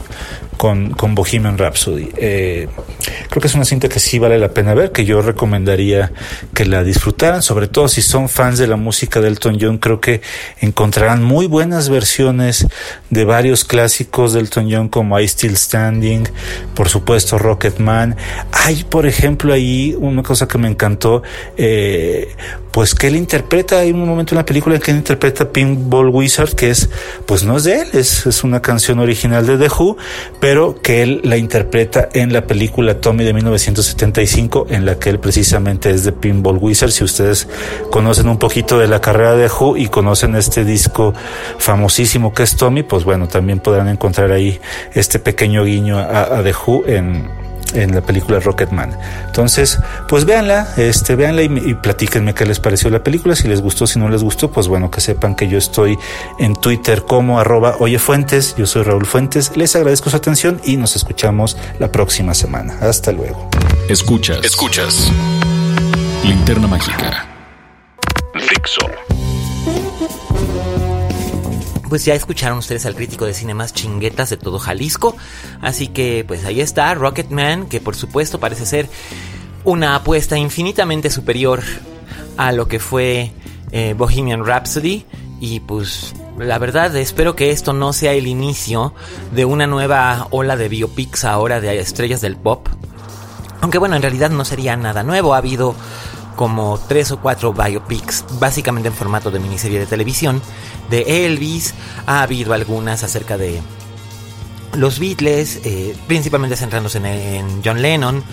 con, 0.63 1.13
Bohemian 1.13 1.57
Rhapsody. 1.57 2.09
Eh, 2.15 2.69
creo 3.29 3.41
que 3.41 3.47
es 3.47 3.53
una 3.53 3.65
cinta 3.65 3.89
que 3.89 3.99
sí 3.99 4.17
vale 4.17 4.39
la 4.39 4.53
pena 4.53 4.73
ver, 4.73 4.93
que 4.93 5.03
yo 5.03 5.21
recomendaría 5.21 6.13
que 6.53 6.65
la 6.65 6.85
disfrutaran, 6.85 7.41
sobre 7.41 7.67
todo 7.67 7.89
si 7.89 8.01
son 8.01 8.29
fans 8.29 8.59
de 8.59 8.67
la 8.67 8.77
música 8.77 9.19
de 9.19 9.27
Elton 9.27 9.57
John, 9.59 9.77
creo 9.77 9.99
que 9.99 10.21
encontrarán 10.61 11.21
muy 11.21 11.47
buenas 11.47 11.89
versiones 11.89 12.65
de 13.09 13.25
varios 13.25 13.65
clásicos 13.65 14.31
de 14.31 14.39
Elton 14.39 14.69
John 14.71 14.87
como 14.87 15.19
I 15.19 15.27
Still 15.27 15.57
Standing, 15.57 16.29
por 16.73 16.87
supuesto 16.87 17.37
Rocket 17.37 17.79
Man. 17.79 18.15
Hay, 18.53 18.85
por 18.85 19.05
ejemplo, 19.05 19.51
ahí 19.51 19.97
una 19.99 20.23
cosa 20.23 20.47
que 20.47 20.57
me 20.57 20.69
encantó, 20.69 21.23
eh, 21.57 22.37
pues 22.71 22.95
que 22.95 23.07
él 23.07 23.17
interpreta, 23.17 23.79
hay 23.79 23.91
un 23.91 24.07
momento 24.07 24.33
en 24.33 24.37
la 24.37 24.45
película 24.45 24.75
en 24.75 24.81
que 24.81 24.91
él 24.91 24.97
interpreta 24.97 25.51
Pinball 25.51 26.07
Wizard, 26.07 26.55
que 26.55 26.69
es, 26.69 26.89
pues 27.25 27.43
no 27.43 27.57
es 27.57 27.65
de 27.65 27.81
él, 27.81 27.89
es, 27.91 28.25
es 28.25 28.45
una 28.45 28.61
canción 28.61 28.99
original 28.99 29.45
de 29.45 29.57
The 29.57 29.67
Who, 29.67 29.97
pero 30.39 30.52
que 30.81 31.01
él 31.01 31.21
la 31.23 31.37
interpreta 31.37 32.09
en 32.13 32.31
la 32.31 32.45
película 32.45 33.01
Tommy 33.01 33.23
de 33.23 33.33
1975, 33.33 34.67
en 34.69 34.85
la 34.85 34.99
que 34.99 35.09
él 35.09 35.19
precisamente 35.19 35.89
es 35.89 36.03
de 36.03 36.11
Pinball 36.11 36.57
Wizard. 36.57 36.91
Si 36.91 37.03
ustedes 37.03 37.47
conocen 37.89 38.27
un 38.29 38.37
poquito 38.37 38.77
de 38.77 38.87
la 38.87 39.01
carrera 39.01 39.35
de 39.35 39.47
Who 39.47 39.77
y 39.77 39.87
conocen 39.87 40.35
este 40.35 40.63
disco 40.63 41.13
famosísimo 41.57 42.33
que 42.33 42.43
es 42.43 42.55
Tommy, 42.55 42.83
pues 42.83 43.03
bueno, 43.03 43.27
también 43.27 43.59
podrán 43.59 43.87
encontrar 43.87 44.31
ahí 44.31 44.59
este 44.93 45.17
pequeño 45.17 45.63
guiño 45.63 45.97
a, 45.97 46.37
a 46.37 46.43
The 46.43 46.53
Who 46.53 46.83
en 46.85 47.42
en 47.73 47.93
la 47.93 48.01
película 48.01 48.39
Rocketman. 48.39 48.97
Entonces, 49.25 49.79
pues 50.07 50.25
véanla, 50.25 50.67
este, 50.77 51.15
véanla 51.15 51.43
y, 51.43 51.45
y, 51.45 51.73
platíquenme 51.73 52.33
qué 52.33 52.45
les 52.45 52.59
pareció 52.59 52.89
la 52.89 53.03
película, 53.03 53.35
si 53.35 53.47
les 53.47 53.61
gustó, 53.61 53.87
si 53.87 53.99
no 53.99 54.09
les 54.09 54.23
gustó, 54.23 54.51
pues 54.51 54.67
bueno, 54.67 54.89
que 54.91 55.01
sepan 55.01 55.35
que 55.35 55.47
yo 55.47 55.57
estoy 55.57 55.97
en 56.39 56.55
Twitter 56.55 57.03
como 57.03 57.39
arroba 57.39 57.75
oyefuentes, 57.79 58.55
yo 58.55 58.65
soy 58.65 58.83
Raúl 58.83 59.05
Fuentes, 59.05 59.55
les 59.55 59.75
agradezco 59.75 60.09
su 60.09 60.15
atención 60.15 60.61
y 60.63 60.77
nos 60.77 60.95
escuchamos 60.95 61.57
la 61.79 61.91
próxima 61.91 62.33
semana. 62.33 62.77
Hasta 62.81 63.11
luego. 63.11 63.49
Escuchas, 63.89 64.43
escuchas. 64.43 65.11
Linterna 66.23 66.67
Mágica. 66.67 67.32
Pues 71.93 72.05
ya 72.05 72.15
escucharon 72.15 72.57
ustedes 72.57 72.87
al 72.87 72.95
crítico 72.95 73.27
de 73.27 73.35
cine 73.35 73.53
más 73.53 73.71
chinguetas 73.71 74.31
de 74.31 74.37
todo 74.37 74.57
Jalisco. 74.57 75.15
Así 75.61 75.89
que 75.89 76.25
pues 76.27 76.43
ahí 76.43 76.59
está 76.59 76.91
Rocketman, 76.95 77.67
que 77.67 77.79
por 77.79 77.95
supuesto 77.95 78.39
parece 78.39 78.65
ser 78.65 78.89
una 79.63 79.93
apuesta 79.93 80.35
infinitamente 80.35 81.11
superior 81.11 81.61
a 82.35 82.51
lo 82.51 82.67
que 82.67 82.79
fue 82.79 83.31
eh, 83.71 83.93
Bohemian 83.95 84.43
Rhapsody. 84.43 85.05
Y 85.39 85.59
pues 85.59 86.15
la 86.39 86.57
verdad 86.57 86.95
espero 86.95 87.35
que 87.35 87.51
esto 87.51 87.73
no 87.73 87.93
sea 87.93 88.13
el 88.13 88.25
inicio 88.25 88.95
de 89.31 89.45
una 89.45 89.67
nueva 89.67 90.29
ola 90.31 90.57
de 90.57 90.69
biopics 90.69 91.25
ahora 91.25 91.61
de 91.61 91.79
estrellas 91.79 92.21
del 92.21 92.37
pop. 92.37 92.69
Aunque 93.61 93.77
bueno, 93.77 93.95
en 93.95 94.01
realidad 94.01 94.31
no 94.31 94.45
sería 94.45 94.75
nada 94.77 95.03
nuevo. 95.03 95.35
Ha 95.35 95.37
habido 95.37 95.75
como 96.35 96.79
tres 96.87 97.11
o 97.11 97.19
cuatro 97.19 97.53
biopics, 97.53 98.25
básicamente 98.39 98.89
en 98.89 98.93
formato 98.93 99.31
de 99.31 99.39
miniserie 99.39 99.79
de 99.79 99.85
televisión, 99.85 100.41
de 100.89 101.25
Elvis. 101.25 101.73
Ha 102.05 102.21
habido 102.21 102.53
algunas 102.53 103.03
acerca 103.03 103.37
de 103.37 103.61
los 104.75 104.99
Beatles, 104.99 105.61
eh, 105.63 105.95
principalmente 106.07 106.55
centrándose 106.55 106.97
en, 106.97 107.61
John 107.63 107.81
Lennon. 107.81 108.23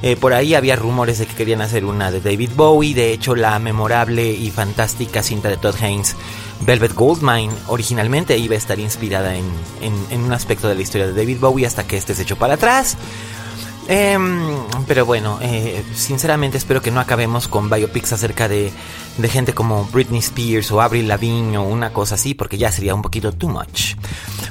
Eh, 0.00 0.14
por 0.14 0.32
ahí 0.32 0.54
había 0.54 0.76
rumores 0.76 1.18
de 1.18 1.26
que 1.26 1.34
querían 1.34 1.60
hacer 1.60 1.84
una 1.84 2.10
de 2.10 2.20
David 2.20 2.50
Bowie. 2.54 2.94
De 2.94 3.12
hecho, 3.12 3.34
la 3.34 3.58
memorable 3.58 4.30
y 4.30 4.50
fantástica 4.50 5.22
cinta 5.22 5.48
de 5.48 5.56
Todd 5.56 5.74
Haynes, 5.80 6.14
Velvet 6.60 6.94
Goldmine, 6.94 7.52
originalmente 7.66 8.38
iba 8.38 8.54
a 8.54 8.58
estar 8.58 8.78
inspirada 8.78 9.34
en, 9.34 9.44
en 9.80 10.20
un 10.22 10.32
aspecto 10.32 10.68
de 10.68 10.76
la 10.76 10.82
historia 10.82 11.08
de 11.08 11.14
David 11.14 11.38
Bowie 11.40 11.66
hasta 11.66 11.86
que 11.86 11.96
este 11.96 12.14
se 12.14 12.22
echó 12.22 12.36
para 12.36 12.54
atrás. 12.54 12.96
Em, 13.88 14.66
pero 14.86 15.06
bueno, 15.06 15.38
eh, 15.40 15.82
sinceramente 15.94 16.58
espero 16.58 16.82
que 16.82 16.90
no 16.90 17.00
acabemos 17.00 17.48
con 17.48 17.70
biopics 17.70 18.12
acerca 18.12 18.46
de, 18.46 18.70
de, 19.16 19.28
gente 19.28 19.54
como 19.54 19.86
Britney 19.86 20.18
Spears 20.20 20.70
o 20.70 20.82
Avril 20.82 21.08
Lavigne 21.08 21.56
o 21.56 21.62
una 21.62 21.90
cosa 21.94 22.16
así, 22.16 22.34
porque 22.34 22.58
ya 22.58 22.70
sería 22.70 22.94
un 22.94 23.00
poquito 23.00 23.32
too 23.32 23.48
much. 23.48 23.94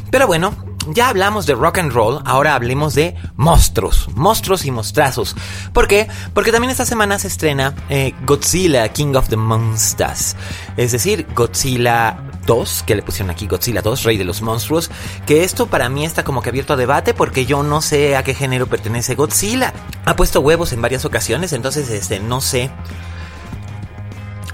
Pero 0.10 0.26
bueno, 0.26 0.56
ya 0.94 1.10
hablamos 1.10 1.46
de 1.46 1.54
rock 1.54 1.80
and 1.80 1.92
roll, 1.92 2.22
ahora 2.26 2.56
hablemos 2.56 2.96
de 2.96 3.16
monstruos, 3.36 4.10
monstruos 4.16 4.66
y 4.66 4.72
mostrazos. 4.72 5.36
¿Por 5.74 5.88
qué? 5.88 6.08
Porque 6.34 6.52
también 6.52 6.72
esta 6.72 6.86
semana 6.86 7.20
se 7.20 7.28
estrena 7.28 7.76
eh, 7.90 8.14
Godzilla, 8.26 8.88
King 8.90 9.16
of 9.16 9.30
the 9.30 9.38
Monsters. 9.38 10.36
Es 10.78 10.94
decir, 10.94 11.28
Godzilla 11.36 12.18
2, 12.48 12.84
que 12.88 12.96
le 12.96 13.04
pusieron 13.04 13.30
aquí 13.30 13.46
Godzilla 13.46 13.84
2, 13.84 14.04
Rey 14.04 14.18
de 14.18 14.26
los 14.26 14.42
Monstruos, 14.42 14.90
que 15.28 15.44
esto 15.44 15.68
para 15.68 15.90
mí 15.90 16.04
está 16.04 16.24
como 16.24 16.42
que 16.42 16.50
abierto 16.50 16.74
a 16.74 16.78
debate 16.78 17.14
porque 17.14 17.46
yo 17.46 17.62
no 17.62 17.82
sé 17.82 18.16
a 18.16 18.24
qué 18.24 18.34
género 18.34 18.66
pertenece 18.66 19.14
Godzilla. 19.14 19.74
Ha 20.06 20.16
puesto 20.16 20.42
huevos 20.42 20.74
en 20.74 20.82
varias 20.82 21.06
ocasiones, 21.06 21.54
entonces 21.54 21.90
este 21.92 22.20
no 22.20 22.42
sé 22.42 22.72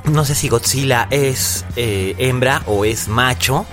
no 0.03 0.25
sé 0.25 0.35
si 0.35 0.49
Godzilla 0.49 1.07
es 1.11 1.63
eh, 1.77 2.15
hembra 2.17 2.61
o 2.65 2.83
es 2.83 3.07
macho 3.07 3.65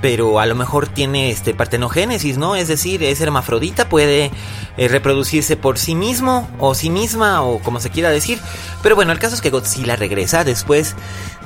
pero 0.00 0.38
a 0.38 0.46
lo 0.46 0.54
mejor 0.54 0.86
tiene 0.88 1.30
este 1.30 1.54
partenogénesis, 1.54 2.38
¿no? 2.38 2.54
Es 2.54 2.68
decir, 2.68 3.02
es 3.02 3.20
hermafrodita, 3.20 3.88
puede 3.88 4.30
eh, 4.76 4.88
reproducirse 4.88 5.56
por 5.56 5.78
sí 5.78 5.94
mismo 5.94 6.48
o 6.58 6.74
sí 6.74 6.88
misma 6.88 7.42
o 7.42 7.58
como 7.58 7.80
se 7.80 7.90
quiera 7.90 8.10
decir. 8.10 8.38
Pero 8.82 8.94
bueno, 8.94 9.10
el 9.10 9.18
caso 9.18 9.34
es 9.34 9.40
que 9.40 9.50
Godzilla 9.50 9.96
regresa 9.96 10.44
después 10.44 10.94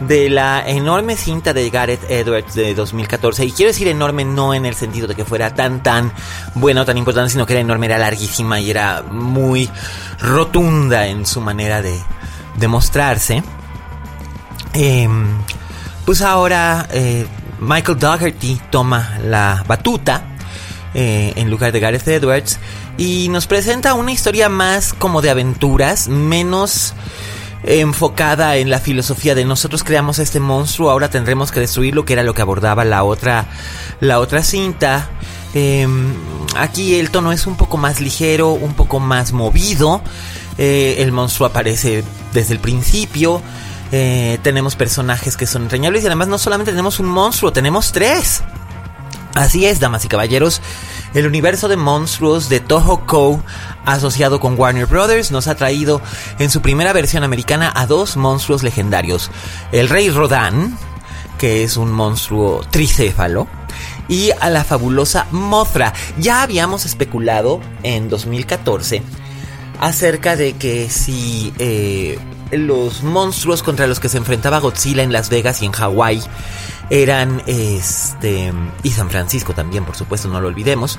de 0.01 0.29
la 0.29 0.63
enorme 0.67 1.17
cinta 1.17 1.55
de 1.55 1.71
Gareth 1.71 2.11
Edwards 2.11 2.55
de 2.55 2.75
2014. 2.75 3.47
Y 3.47 3.53
quiero 3.53 3.73
decir 3.73 3.89
enorme 3.89 4.25
no 4.25 4.53
en 4.53 4.67
el 4.67 4.75
sentido 4.75 5.07
de 5.07 5.15
que 5.15 5.25
fuera 5.25 5.55
tan 5.55 5.83
tan 5.83 6.13
buena 6.55 6.83
o 6.83 6.85
tan 6.85 6.99
importante, 6.99 7.31
sino 7.31 7.47
que 7.47 7.55
era 7.55 7.61
enorme, 7.61 7.87
era 7.87 7.99
larguísima 7.99 8.61
y 8.61 8.71
era 8.71 9.03
muy 9.03 9.71
rotunda 10.21 11.07
en 11.07 11.25
su 11.25 11.41
manera 11.41 11.81
de, 11.81 11.99
de 12.57 12.69
mostrarse. 12.69 13.43
Em, 14.75 15.39
pues 16.05 16.21
ahora... 16.21 16.87
Eh, 16.93 17.27
Michael 17.63 17.99
Dougherty 17.99 18.61
toma 18.71 19.19
la 19.25 19.65
batuta 19.69 20.25
eh, 20.95 21.33
en 21.37 21.49
lugar 21.49 21.71
de 21.73 21.79
Gareth 21.79 22.09
Edwards 22.09 22.59
y 22.99 23.29
nos 23.29 23.47
presenta 23.47 23.95
una 23.95 24.11
historia 24.11 24.49
más 24.49 24.93
como 24.93 25.23
de 25.23 25.31
aventuras, 25.31 26.09
menos 26.09 26.95
enfocada 27.65 28.57
en 28.57 28.69
la 28.69 28.81
filosofía 28.81 29.37
de 29.37 29.45
nosotros 29.45 29.85
creamos 29.85 30.19
este 30.19 30.41
monstruo, 30.41 30.91
ahora 30.91 31.09
tendremos 31.09 31.53
que 31.53 31.61
destruirlo, 31.61 32.05
que 32.05 32.15
era 32.15 32.25
lo 32.25 32.35
que 32.35 32.43
abordaba 32.43 32.85
la 32.85 33.05
otra, 33.05 33.47
la 34.01 34.19
otra 34.19 34.43
cinta. 34.43 35.09
Em, 35.55 36.15
aquí 36.57 36.97
el 36.97 37.11
tono 37.11 37.31
es 37.31 37.47
un 37.47 37.57
poco 37.57 37.77
más 37.77 38.01
ligero, 38.01 38.51
un 38.51 38.75
poco 38.75 38.99
más 38.99 39.33
movido. 39.33 40.03
Eh, 40.59 40.97
el 40.99 41.13
monstruo 41.13 41.47
aparece 41.47 42.03
desde 42.33 42.55
el 42.55 42.61
principio. 42.61 43.41
Eh, 43.93 44.39
tenemos 44.43 44.75
personajes 44.75 45.37
que 45.37 45.47
son 45.47 45.63
entrañables 45.63 46.03
y 46.03 46.07
además 46.07 46.29
no 46.29 46.39
solamente 46.39 46.73
tenemos 46.73 46.99
un 46.99 47.07
monstruo, 47.07 47.53
tenemos 47.53 47.93
tres. 47.93 48.43
Así 49.35 49.65
es, 49.65 49.81
damas 49.81 50.05
y 50.05 50.09
caballeros, 50.09 50.61
el 51.15 51.27
universo 51.27 51.69
de 51.69 51.77
monstruos 51.77 52.49
de 52.49 52.61
Toho 52.61 53.07
Co, 53.07 53.43
asociado 53.85 54.41
con 54.41 54.59
Warner 54.59 54.87
Brothers, 54.87 55.31
nos 55.31 55.47
ha 55.47 55.55
traído 55.55 56.03
en 56.39 56.51
su 56.51 56.61
primera 56.61 56.93
versión 56.93 57.23
americana 57.23 57.73
a 57.75 57.87
dos 57.87 58.17
monstruos 58.17 58.63
legendarios. 58.63 59.31
El 59.73 59.89
Rey 59.89 60.11
Rodan, 60.11 60.77
que 61.39 61.65
es 61.65 61.77
un 61.77 61.93
monstruo 61.93 62.63
tricéfalo, 62.71 63.47
y 64.09 64.31
a 64.41 64.51
la 64.51 64.65
fabulosa 64.65 65.27
Mothra. 65.31 65.95
Ya 66.19 66.43
habíamos 66.43 66.85
especulado 66.85 67.61
en 67.83 68.09
2014 68.09 69.03
acerca 69.81 70.37
de 70.37 70.55
que 70.55 70.89
si... 70.91 71.53
Eh, 71.59 72.19
los 72.53 73.03
monstruos 73.03 73.63
contra 73.63 73.87
los 73.87 74.01
que 74.01 74.09
se 74.09 74.19
enfrentaba 74.19 74.61
Godzilla 74.61 75.03
en 75.03 75.13
Las 75.13 75.31
Vegas 75.31 75.63
y 75.63 75.67
en 75.67 75.73
Hawái 75.73 76.23
eran 76.91 77.43
este 77.47 78.53
y 78.83 78.91
San 78.91 79.09
Francisco 79.09 79.55
también 79.55 79.85
por 79.85 79.97
supuesto 79.97 80.29
no 80.29 80.41
lo 80.41 80.49
olvidemos 80.49 80.99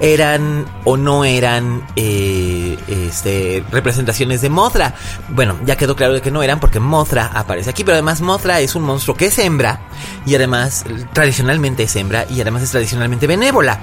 eran 0.00 0.64
o 0.84 0.96
no 0.96 1.24
eran 1.24 1.86
eh, 1.96 2.78
este, 2.88 3.62
representaciones 3.70 4.40
de 4.40 4.48
Mothra. 4.48 4.94
Bueno 5.28 5.58
ya 5.66 5.76
quedó 5.76 5.96
claro 5.96 6.20
que 6.22 6.30
no 6.30 6.42
eran 6.42 6.60
porque 6.60 6.80
Mothra 6.80 7.26
aparece 7.26 7.70
aquí 7.70 7.84
pero 7.84 7.94
además 7.94 8.20
Mothra 8.22 8.60
es 8.60 8.74
un 8.74 8.84
monstruo 8.84 9.16
que 9.16 9.26
es 9.26 9.38
hembra 9.38 9.80
y 10.24 10.34
además 10.34 10.84
tradicionalmente 11.12 11.82
es 11.82 11.96
hembra 11.96 12.26
y 12.30 12.40
además 12.40 12.62
es 12.62 12.70
tradicionalmente 12.70 13.26
benévola 13.26 13.80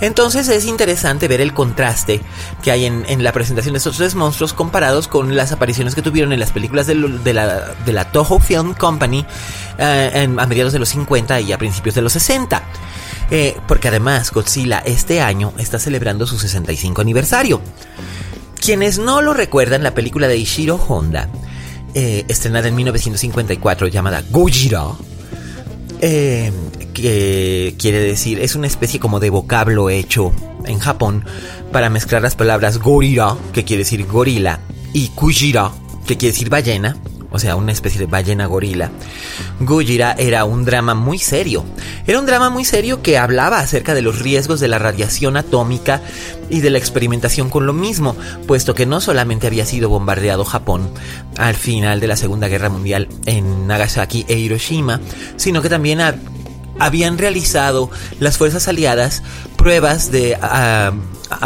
entonces 0.00 0.48
es 0.48 0.64
interesante 0.66 1.28
ver 1.28 1.40
el 1.40 1.54
contraste 1.54 2.20
que 2.62 2.70
hay 2.70 2.84
en, 2.84 3.22
la 3.22 3.32
presentación 3.32 3.72
de 3.74 3.78
estos 3.78 3.96
tres 3.96 4.14
monstruos 4.14 4.52
comparados 4.52 5.08
con 5.08 5.34
las 5.36 5.52
apariciones 5.52 5.94
que 5.94 6.02
tuvieron 6.02 6.32
en 6.32 6.40
las 6.40 6.52
películas 6.52 6.86
de, 6.86 6.94
la, 6.94 8.12
Toho 8.12 8.38
Film 8.38 8.74
Company 8.74 9.24
eh, 9.78 10.28
a 10.36 10.46
mediados 10.46 10.72
de 10.72 10.78
los 10.78 10.88
50 10.90 11.40
y 11.40 11.52
a 11.52 11.58
principios 11.58 11.94
de 11.94 12.02
los 12.02 12.12
60. 12.12 12.62
Eh, 13.30 13.56
porque 13.66 13.88
además 13.88 14.30
Godzilla 14.30 14.78
este 14.78 15.20
año 15.20 15.52
está 15.58 15.78
celebrando 15.78 16.26
su 16.26 16.38
65 16.38 17.00
aniversario. 17.00 17.60
Quienes 18.60 18.98
no 18.98 19.22
lo 19.22 19.34
recuerdan, 19.34 19.82
la 19.82 19.94
película 19.94 20.28
de 20.28 20.36
Ishiro 20.36 20.76
Honda, 20.76 21.28
eh, 21.94 22.24
estrenada 22.28 22.68
en 22.68 22.74
1954 22.74 23.88
llamada 23.88 24.22
Gojira, 24.30 24.86
eh, 26.00 26.52
que 26.96 27.74
quiere 27.78 28.00
decir, 28.00 28.40
es 28.40 28.54
una 28.54 28.66
especie 28.66 28.98
como 28.98 29.20
de 29.20 29.28
vocablo 29.28 29.90
hecho 29.90 30.32
en 30.64 30.78
Japón 30.78 31.24
para 31.70 31.90
mezclar 31.90 32.22
las 32.22 32.36
palabras 32.36 32.78
gorira, 32.78 33.36
que 33.52 33.64
quiere 33.64 33.84
decir 33.84 34.06
gorila, 34.06 34.60
y 34.94 35.08
kujira, 35.08 35.72
que 36.06 36.16
quiere 36.16 36.32
decir 36.32 36.48
ballena, 36.48 36.96
o 37.30 37.38
sea, 37.38 37.54
una 37.56 37.72
especie 37.72 38.00
de 38.00 38.06
ballena 38.06 38.46
gorila. 38.46 38.90
Gojira 39.60 40.14
era 40.16 40.46
un 40.46 40.64
drama 40.64 40.94
muy 40.94 41.18
serio. 41.18 41.66
Era 42.06 42.18
un 42.18 42.24
drama 42.24 42.48
muy 42.48 42.64
serio 42.64 43.02
que 43.02 43.18
hablaba 43.18 43.58
acerca 43.58 43.92
de 43.92 44.00
los 44.00 44.20
riesgos 44.20 44.58
de 44.58 44.68
la 44.68 44.78
radiación 44.78 45.36
atómica 45.36 46.00
y 46.48 46.60
de 46.60 46.70
la 46.70 46.78
experimentación 46.78 47.50
con 47.50 47.66
lo 47.66 47.74
mismo, 47.74 48.16
puesto 48.46 48.74
que 48.74 48.86
no 48.86 49.02
solamente 49.02 49.46
había 49.46 49.66
sido 49.66 49.90
bombardeado 49.90 50.46
Japón 50.46 50.88
al 51.36 51.56
final 51.56 52.00
de 52.00 52.06
la 52.06 52.16
Segunda 52.16 52.48
Guerra 52.48 52.70
Mundial 52.70 53.08
en 53.26 53.66
Nagasaki 53.66 54.24
e 54.28 54.38
Hiroshima, 54.38 55.00
sino 55.36 55.60
que 55.60 55.68
también 55.68 56.00
habían 56.78 57.18
realizado 57.18 57.90
las 58.20 58.38
fuerzas 58.38 58.68
aliadas 58.68 59.22
pruebas 59.56 60.10
de 60.10 60.36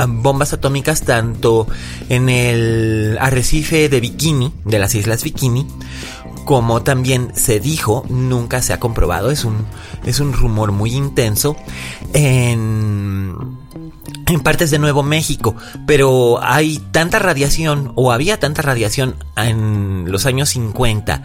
bombas 0.09 0.53
atómicas 0.53 1.03
tanto 1.03 1.67
en 2.09 2.29
el 2.29 3.19
arrecife 3.21 3.89
de 3.89 4.01
Bikini, 4.01 4.53
de 4.65 4.79
las 4.79 4.95
Islas 4.95 5.25
Bikini, 5.25 5.67
como 6.45 6.83
también 6.83 7.33
se 7.35 7.61
dijo, 7.61 8.05
nunca 8.09 8.61
se 8.63 8.73
ha 8.73 8.81
comprobado, 8.81 9.31
es 9.31 9.45
un, 9.45 9.67
es 10.05 10.21
un 10.21 10.33
rumor 10.33 10.73
muy 10.73 10.93
intenso, 10.93 11.57
en 12.13 13.61
en 14.27 14.41
partes 14.41 14.71
de 14.71 14.79
Nuevo 14.79 15.03
México, 15.03 15.57
pero 15.87 16.39
hay 16.43 16.79
tanta 16.93 17.19
radiación 17.19 17.93
o 17.97 18.13
había 18.13 18.39
tanta 18.39 18.63
radiación 18.63 19.17
en 19.37 20.11
los 20.11 20.27
años 20.27 20.51
50 20.51 21.25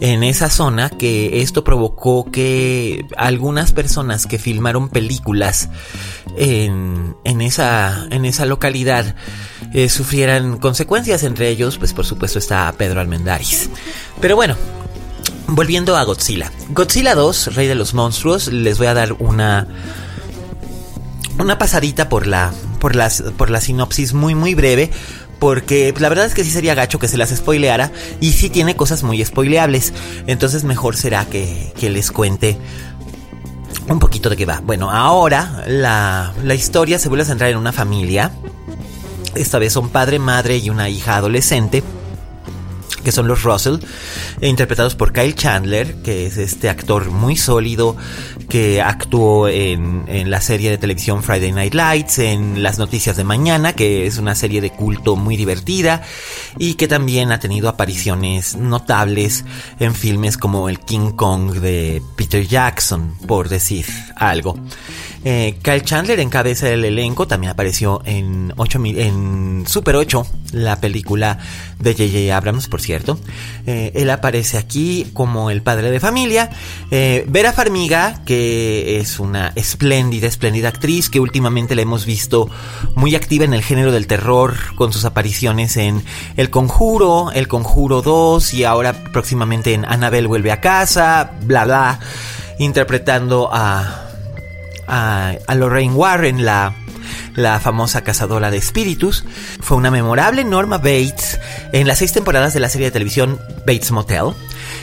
en 0.00 0.22
esa 0.22 0.50
zona 0.50 0.90
que 0.90 1.40
esto 1.42 1.64
provocó 1.64 2.30
que 2.30 3.06
algunas 3.16 3.72
personas 3.72 4.26
que 4.26 4.38
filmaron 4.38 4.88
películas 4.88 5.68
en, 6.36 7.16
en, 7.24 7.40
esa, 7.40 8.06
en 8.10 8.24
esa 8.24 8.46
localidad 8.46 9.14
eh, 9.72 9.88
sufrieran 9.88 10.58
consecuencias, 10.58 11.22
entre 11.22 11.48
ellos 11.48 11.78
pues 11.78 11.92
por 11.92 12.04
supuesto 12.04 12.38
está 12.38 12.72
Pedro 12.76 13.00
Almendaris. 13.00 13.70
Pero 14.20 14.36
bueno, 14.36 14.56
volviendo 15.48 15.96
a 15.96 16.04
Godzilla. 16.04 16.52
Godzilla 16.70 17.14
2, 17.14 17.54
Rey 17.54 17.66
de 17.66 17.74
los 17.74 17.94
Monstruos, 17.94 18.48
les 18.48 18.78
voy 18.78 18.88
a 18.88 18.94
dar 18.94 19.14
una 19.14 19.66
una 21.38 21.58
pasadita 21.58 22.08
por 22.08 22.26
la, 22.26 22.52
por 22.80 22.96
las, 22.96 23.22
por 23.36 23.50
la 23.50 23.60
sinopsis 23.60 24.12
muy, 24.12 24.34
muy 24.34 24.54
breve. 24.54 24.90
Porque 25.38 25.92
la 25.98 26.08
verdad 26.08 26.26
es 26.26 26.34
que 26.34 26.44
sí 26.44 26.50
sería 26.50 26.74
gacho 26.74 26.98
que 26.98 27.08
se 27.08 27.18
las 27.18 27.30
spoileara. 27.30 27.92
Y 28.20 28.32
sí 28.32 28.50
tiene 28.50 28.76
cosas 28.76 29.02
muy 29.02 29.24
spoileables. 29.24 29.92
Entonces 30.26 30.64
mejor 30.64 30.96
será 30.96 31.26
que, 31.26 31.72
que 31.78 31.90
les 31.90 32.10
cuente 32.10 32.58
un 33.88 33.98
poquito 33.98 34.30
de 34.30 34.36
qué 34.36 34.46
va. 34.46 34.60
Bueno, 34.64 34.90
ahora 34.90 35.64
la, 35.66 36.32
la 36.42 36.54
historia 36.54 36.98
se 36.98 37.08
vuelve 37.08 37.22
a 37.22 37.26
centrar 37.26 37.50
en 37.50 37.58
una 37.58 37.72
familia. 37.72 38.32
Esta 39.34 39.58
vez 39.58 39.72
son 39.72 39.90
padre, 39.90 40.18
madre 40.18 40.56
y 40.56 40.70
una 40.70 40.88
hija 40.88 41.16
adolescente 41.16 41.82
que 43.06 43.12
son 43.12 43.28
los 43.28 43.44
Russell, 43.44 43.76
interpretados 44.40 44.96
por 44.96 45.12
Kyle 45.12 45.32
Chandler, 45.32 46.02
que 46.02 46.26
es 46.26 46.38
este 46.38 46.68
actor 46.68 47.12
muy 47.12 47.36
sólido 47.36 47.96
que 48.48 48.82
actuó 48.82 49.46
en, 49.46 50.02
en, 50.08 50.28
la 50.28 50.40
serie 50.40 50.70
de 50.70 50.76
televisión 50.76 51.22
Friday 51.22 51.52
Night 51.52 51.72
Lights, 51.72 52.18
en 52.18 52.64
Las 52.64 52.80
Noticias 52.80 53.16
de 53.16 53.22
Mañana, 53.22 53.74
que 53.74 54.08
es 54.08 54.18
una 54.18 54.34
serie 54.34 54.60
de 54.60 54.70
culto 54.70 55.14
muy 55.14 55.36
divertida, 55.36 56.02
y 56.58 56.74
que 56.74 56.88
también 56.88 57.30
ha 57.30 57.38
tenido 57.38 57.68
apariciones 57.68 58.56
notables 58.56 59.44
en 59.78 59.94
filmes 59.94 60.36
como 60.36 60.68
el 60.68 60.80
King 60.80 61.12
Kong 61.12 61.52
de 61.60 62.02
Peter 62.16 62.44
Jackson, 62.44 63.16
por 63.28 63.48
decir 63.48 63.86
algo. 64.16 64.56
Eh, 65.28 65.58
Kyle 65.60 65.82
Chandler 65.82 66.20
encabeza 66.20 66.70
el 66.70 66.84
elenco, 66.84 67.26
también 67.26 67.50
apareció 67.50 68.00
en, 68.04 68.52
8, 68.56 68.80
en 68.84 69.64
Super 69.66 69.96
8, 69.96 70.24
la 70.52 70.80
película 70.80 71.38
de 71.80 71.94
J.J. 71.94 72.36
Abrams, 72.36 72.68
por 72.68 72.80
cierto. 72.80 73.18
Eh, 73.66 73.90
él 73.96 74.08
aparece 74.10 74.56
aquí 74.56 75.10
como 75.14 75.50
el 75.50 75.62
padre 75.62 75.90
de 75.90 75.98
familia. 75.98 76.50
Eh, 76.92 77.24
Vera 77.26 77.52
Farmiga, 77.52 78.22
que 78.24 79.00
es 79.00 79.18
una 79.18 79.50
espléndida, 79.56 80.28
espléndida 80.28 80.68
actriz 80.68 81.10
que 81.10 81.18
últimamente 81.18 81.74
la 81.74 81.82
hemos 81.82 82.06
visto 82.06 82.48
muy 82.94 83.16
activa 83.16 83.44
en 83.44 83.52
el 83.52 83.64
género 83.64 83.90
del 83.90 84.06
terror 84.06 84.54
con 84.76 84.92
sus 84.92 85.04
apariciones 85.04 85.76
en 85.76 86.04
El 86.36 86.50
Conjuro, 86.50 87.32
El 87.32 87.48
Conjuro 87.48 88.00
2 88.00 88.54
y 88.54 88.62
ahora 88.62 88.92
próximamente 89.12 89.74
en 89.74 89.86
Annabelle 89.86 90.28
vuelve 90.28 90.52
a 90.52 90.60
casa, 90.60 91.32
bla 91.42 91.64
bla, 91.64 91.98
interpretando 92.60 93.50
a 93.52 94.05
a, 94.88 95.36
Lorraine 95.54 95.94
Warren, 95.94 96.44
la, 96.44 96.74
la 97.34 97.60
famosa 97.60 98.02
cazadora 98.02 98.50
de 98.50 98.58
espíritus. 98.58 99.24
Fue 99.60 99.76
una 99.76 99.90
memorable 99.90 100.44
Norma 100.44 100.78
Bates 100.78 101.38
en 101.72 101.86
las 101.86 101.98
seis 101.98 102.12
temporadas 102.12 102.54
de 102.54 102.60
la 102.60 102.68
serie 102.68 102.86
de 102.86 102.92
televisión 102.92 103.38
Bates 103.66 103.90
Motel. 103.90 104.32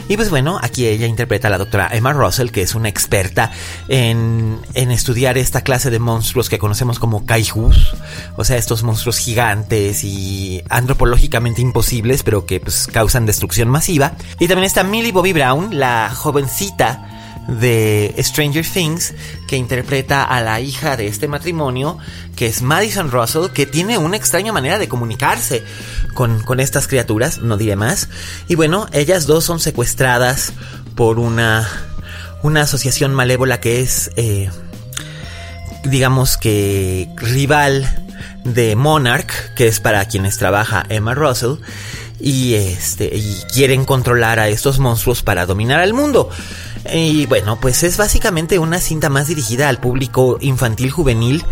Y 0.08 0.18
pues 0.18 0.30
bueno, 0.30 0.60
aquí 0.62 0.86
ella 0.86 1.08
interpreta 1.08 1.48
a 1.48 1.52
la 1.52 1.58
doctora 1.58 1.89
Emma 1.92 2.13
Russell, 2.13 2.50
que 2.50 2.62
es 2.62 2.76
una 2.76 2.89
experta 2.89 3.52
en, 3.88 4.60
en 4.74 4.92
estudiar 4.92 5.38
esta 5.38 5.62
clase 5.62 5.89
de 5.89 6.00
monstruos 6.00 6.50
que 6.50 6.60
conocemos 6.60 7.00
como 7.00 7.26
kaijus, 7.26 7.96
o 8.36 8.44
sea, 8.44 8.58
estos 8.58 8.84
monstruos 8.84 9.18
gigantes 9.18 10.04
y 10.04 10.62
antropológicamente 10.70 11.62
imposibles, 11.62 12.24
pero 12.24 12.46
que 12.46 12.60
pues 12.60 12.88
causan 12.92 13.26
destrucción 13.26 13.70
masiva. 13.70 14.13
Y 14.39 14.48
también 14.48 14.66
está 14.66 14.84
Millie 14.84 15.12
Bobby 15.12 15.34
Brown, 15.34 15.80
la 15.80 16.12
jovencita 16.13 17.12
de 17.48 18.16
Stranger 18.20 18.66
Things 18.66 19.14
que 19.48 19.58
interpreta 19.58 20.24
a 20.24 20.42
la 20.42 20.60
hija 20.62 20.96
de 20.98 21.08
este 21.08 21.28
matrimonio, 21.28 21.98
que 22.36 22.48
es 22.48 22.62
Madison 22.62 23.12
Russell, 23.12 23.52
que 23.54 23.66
tiene 23.66 23.98
una 23.98 24.18
extraña 24.18 24.54
manera 24.54 24.80
de 24.80 24.88
comunicarse 24.88 25.64
con, 26.14 26.42
con 26.42 26.60
estas 26.60 26.88
criaturas, 26.88 27.40
no 27.40 27.58
diré 27.58 27.76
más. 27.76 28.10
Y 28.48 28.56
bueno, 28.56 28.88
ellas 28.94 29.28
dos 29.28 29.44
son 29.44 29.60
secuestradas 29.60 30.54
por 30.96 31.20
una, 31.20 31.68
una 32.44 32.62
asociación 32.62 33.14
malévola 33.14 33.60
que 33.60 33.82
es, 33.82 34.12
eh, 34.16 34.50
digamos 35.84 36.38
que, 36.38 37.10
rival 37.18 37.88
de 38.44 38.76
Monarch, 38.76 39.54
que 39.56 39.68
es 39.68 39.80
para 39.80 40.06
quienes 40.06 40.38
trabaja 40.38 40.86
Emma 40.90 41.14
Russell 41.14 41.56
y 42.20 42.54
este 42.54 43.06
y 43.14 43.42
quieren 43.54 43.86
controlar 43.86 44.40
a 44.40 44.48
estos 44.48 44.80
monstruos 44.80 45.24
para 45.24 45.46
dominar 45.46 45.82
al 45.82 45.94
mundo. 45.94 46.30
Y 46.91 47.26
bueno, 47.28 47.60
pues 47.60 47.84
es 47.84 47.98
básicamente 47.98 48.60
una 48.60 48.80
cinta 48.80 49.10
más 49.10 49.28
dirigida 49.28 49.69
al 49.69 49.80
público 49.80 50.38
infantil 50.41 50.91
juvenil 50.91 51.43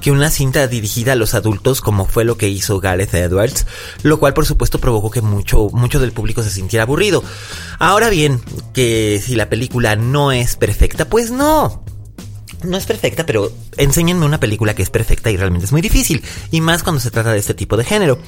que 0.00 0.10
una 0.10 0.30
cinta 0.30 0.66
dirigida 0.66 1.12
a 1.12 1.16
los 1.16 1.34
adultos 1.34 1.80
como 1.80 2.06
fue 2.06 2.24
lo 2.24 2.38
que 2.38 2.48
hizo 2.48 2.80
Gareth 2.80 3.14
Edwards, 3.14 3.66
lo 4.02 4.18
cual 4.18 4.32
por 4.32 4.46
supuesto 4.46 4.78
provocó 4.78 5.10
que 5.10 5.20
mucho, 5.20 5.68
mucho 5.72 6.00
del 6.00 6.12
público 6.12 6.42
se 6.42 6.50
sintiera 6.50 6.84
aburrido. 6.84 7.22
Ahora 7.78 8.08
bien, 8.08 8.40
que 8.72 9.20
si 9.24 9.34
la 9.34 9.48
película 9.48 9.96
no 9.96 10.32
es 10.32 10.56
perfecta, 10.56 11.04
pues 11.06 11.30
no. 11.30 11.82
No 12.64 12.76
es 12.76 12.86
perfecta, 12.86 13.24
pero 13.24 13.52
enséñenme 13.76 14.26
una 14.26 14.40
película 14.40 14.74
que 14.74 14.82
es 14.82 14.90
perfecta 14.90 15.30
y 15.30 15.36
realmente 15.36 15.66
es 15.66 15.72
muy 15.72 15.82
difícil, 15.82 16.24
y 16.50 16.60
más 16.60 16.82
cuando 16.82 17.00
se 17.00 17.10
trata 17.10 17.32
de 17.32 17.38
este 17.38 17.54
tipo 17.54 17.76
de 17.76 17.84
género. 17.84 18.18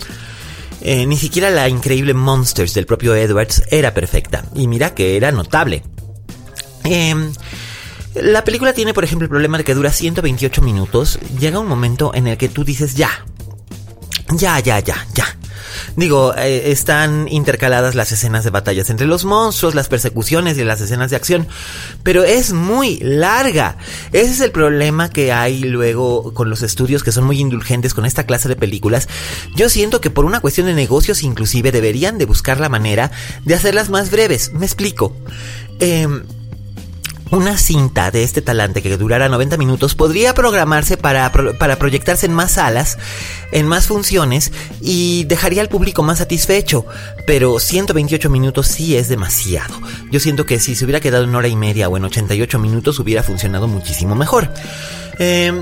Eh, 0.83 1.05
ni 1.05 1.17
siquiera 1.17 1.51
la 1.51 1.69
increíble 1.69 2.15
Monsters 2.15 2.73
del 2.75 2.87
propio 2.87 3.15
Edwards 3.15 3.63
era 3.71 3.93
perfecta, 3.93 4.45
y 4.55 4.69
mira 4.69 4.95
que 4.95 5.17
era 5.17 5.33
notable. 5.33 5.83
Em, 6.85 7.33
la 8.15 8.45
película 8.45 8.73
tiene, 8.73 8.93
por 8.95 9.05
ejemplo, 9.05 9.25
el 9.25 9.31
problema 9.31 9.59
de 9.59 9.65
que 9.65 9.75
dura 9.75 9.93
128 9.93 10.63
minutos. 10.63 11.19
Llega 11.39 11.59
un 11.59 11.69
momento 11.69 12.13
en 12.15 12.27
el 12.27 12.37
que 12.37 12.49
tú 12.49 12.65
dices, 12.65 12.95
ya, 12.95 13.25
ya, 14.33 14.59
ya, 14.61 14.81
ya, 14.81 15.07
ya. 15.15 15.37
Digo, 15.97 16.35
eh, 16.37 16.71
están 16.71 17.29
intercaladas 17.29 17.95
las 17.95 18.13
escenas 18.13 18.45
de 18.45 18.51
batallas 18.51 18.91
entre 18.91 19.07
los 19.07 19.25
monstruos, 19.25 19.75
las 19.75 19.89
persecuciones 19.89 20.57
y 20.59 20.65
las 20.65 20.81
escenas 20.81 21.11
de 21.11 21.17
acción, 21.17 21.47
pero 22.03 22.25
es 22.25 22.53
muy 22.53 22.99
larga. 22.99 23.77
Ese 24.13 24.31
es 24.31 24.41
el 24.41 24.51
problema 24.51 25.11
que 25.11 25.33
hay 25.33 25.61
luego 25.61 26.33
con 26.35 26.51
los 26.51 26.63
estudios 26.63 27.03
que 27.03 27.13
son 27.13 27.25
muy 27.25 27.41
indulgentes 27.41 27.95
con 27.95 28.07
esta 28.07 28.25
clase 28.25 28.49
de 28.49 28.57
películas. 28.57 29.09
Yo 29.57 29.69
siento 29.69 30.01
que 30.01 30.11
por 30.11 30.25
una 30.25 30.41
cuestión 30.41 30.67
de 30.67 30.75
negocios 30.75 31.23
inclusive 31.23 31.73
deberían 31.73 32.19
de 32.19 32.27
buscar 32.27 32.61
la 32.61 32.69
manera 32.69 33.11
de 33.45 33.55
hacerlas 33.55 33.91
más 33.91 34.11
breves. 34.11 34.53
Me 34.53 34.67
explico. 34.67 35.17
Eh, 35.81 36.07
una 37.31 37.57
cinta 37.57 38.11
de 38.11 38.23
este 38.23 38.43
talante 38.43 38.83
que 38.83 38.97
durara 38.97 39.29
90 39.29 39.57
minutos 39.57 39.95
podría 39.95 40.35
programarse 40.35 40.97
para, 40.97 41.31
para 41.33 41.77
proyectarse 41.77 42.27
en 42.27 42.33
más 42.33 42.53
salas, 42.53 42.99
en 43.53 43.67
más 43.67 43.87
funciones 43.87 44.53
y 44.81 45.25
dejaría 45.25 45.63
al 45.63 45.69
público 45.69 46.03
más 46.03 46.19
satisfecho. 46.19 46.85
Pero 47.27 47.59
128 47.59 48.31
minutos 48.31 48.67
sí 48.67 48.97
es 48.97 49.09
demasiado. 49.09 49.75
Yo 50.11 50.21
siento 50.21 50.47
que 50.47 50.59
si 50.59 50.75
se 50.75 50.85
hubiera 50.85 51.01
quedado 51.01 51.25
en 51.25 51.35
hora 51.35 51.49
y 51.49 51.57
media 51.57 51.89
o 51.89 51.97
en 51.97 52.05
88 52.05 52.59
minutos 52.59 52.99
hubiera 52.99 53.23
funcionado 53.23 53.69
muchísimo 53.69 54.15
mejor. 54.15 54.53
Eh, 55.19 55.53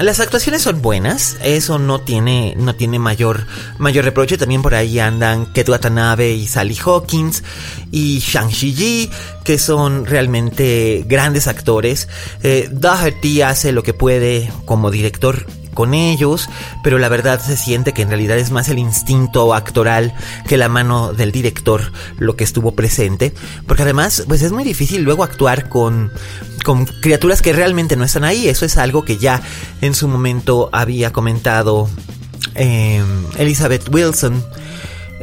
las 0.00 0.20
actuaciones 0.20 0.62
son 0.62 0.82
buenas, 0.82 1.36
eso 1.42 1.78
no 1.78 2.00
tiene, 2.00 2.54
no 2.56 2.74
tiene 2.74 2.98
mayor, 2.98 3.46
mayor 3.78 4.04
reproche. 4.04 4.36
También 4.38 4.62
por 4.62 4.74
ahí 4.74 4.98
andan 4.98 5.52
Ket 5.52 5.68
Watanabe 5.68 6.32
y 6.32 6.46
Sally 6.46 6.76
Hawkins 6.76 7.42
y 7.90 8.18
Shang-Chi 8.18 9.10
que 9.44 9.58
son 9.58 10.06
realmente 10.06 11.04
grandes 11.06 11.46
actores. 11.46 12.08
Eh, 12.42 12.68
hace 13.44 13.72
lo 13.72 13.82
que 13.82 13.94
puede 13.94 14.50
como 14.64 14.90
director 14.90 15.46
con 15.76 15.94
ellos, 15.94 16.48
pero 16.82 16.98
la 16.98 17.08
verdad 17.08 17.40
se 17.40 17.56
siente 17.56 17.92
que 17.92 18.02
en 18.02 18.08
realidad 18.08 18.36
es 18.36 18.50
más 18.50 18.68
el 18.68 18.80
instinto 18.80 19.54
actoral 19.54 20.12
que 20.48 20.56
la 20.56 20.68
mano 20.68 21.12
del 21.12 21.30
director 21.30 21.92
lo 22.18 22.34
que 22.34 22.42
estuvo 22.42 22.72
presente, 22.72 23.32
porque 23.68 23.84
además 23.84 24.24
pues 24.26 24.42
es 24.42 24.50
muy 24.50 24.64
difícil 24.64 25.02
luego 25.02 25.22
actuar 25.22 25.68
con 25.68 26.10
con 26.64 26.84
criaturas 26.84 27.42
que 27.42 27.52
realmente 27.52 27.94
no 27.94 28.02
están 28.02 28.24
ahí. 28.24 28.48
Eso 28.48 28.64
es 28.64 28.76
algo 28.76 29.04
que 29.04 29.18
ya 29.18 29.40
en 29.82 29.94
su 29.94 30.08
momento 30.08 30.68
había 30.72 31.12
comentado 31.12 31.88
eh, 32.56 33.04
Elizabeth 33.38 33.88
Wilson. 33.94 34.44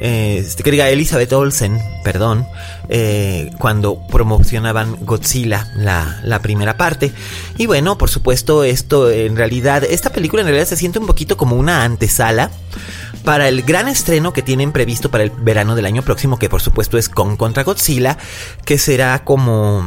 Eh, 0.05 0.39
este, 0.39 0.69
diga 0.69 0.89
Elizabeth 0.89 1.31
Olsen, 1.31 1.79
perdón, 2.03 2.45
eh, 2.89 3.51
cuando 3.57 4.05
promocionaban 4.07 4.97
Godzilla, 5.05 5.71
la, 5.77 6.39
primera 6.41 6.75
parte. 6.75 7.13
Y 7.57 7.67
bueno, 7.67 7.97
por 7.97 8.09
supuesto, 8.09 8.65
esto 8.65 9.09
en 9.09 9.37
realidad, 9.37 9.85
esta 9.85 10.09
película 10.09 10.41
en 10.41 10.47
realidad 10.47 10.67
se 10.67 10.75
siente 10.75 10.99
un 10.99 11.07
poquito 11.07 11.37
como 11.37 11.55
una 11.55 11.85
antesala 11.85 12.51
para 13.23 13.47
el 13.47 13.61
gran 13.61 13.87
estreno 13.87 14.33
que 14.33 14.41
tienen 14.41 14.73
previsto 14.73 15.09
para 15.09 15.23
el 15.23 15.29
verano 15.29 15.73
del 15.73 15.85
año 15.85 16.01
próximo, 16.01 16.37
que 16.37 16.49
por 16.49 16.61
supuesto 16.61 16.97
es 16.97 17.07
con 17.07 17.37
contra 17.37 17.63
Godzilla, 17.63 18.17
que 18.65 18.77
será 18.77 19.23
como 19.23 19.85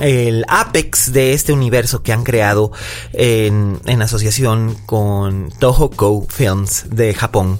el 0.00 0.44
apex 0.48 1.12
de 1.12 1.32
este 1.32 1.52
universo 1.52 2.02
que 2.02 2.12
han 2.12 2.24
creado 2.24 2.72
en, 3.12 3.78
asociación 4.00 4.76
con 4.86 5.50
Tohoku 5.58 6.26
Films 6.30 6.86
de 6.90 7.14
Japón 7.14 7.58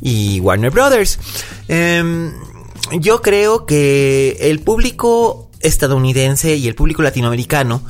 y 0.00 0.40
Warner 0.40 0.70
Brothers. 0.70 1.18
Em, 1.68 2.32
yo 3.00 3.22
creo 3.22 3.66
que 3.66 4.36
el 4.40 4.60
público 4.60 5.50
estadounidense 5.60 6.56
y 6.56 6.68
el 6.68 6.74
público 6.74 7.02
latinoamericano 7.02 7.82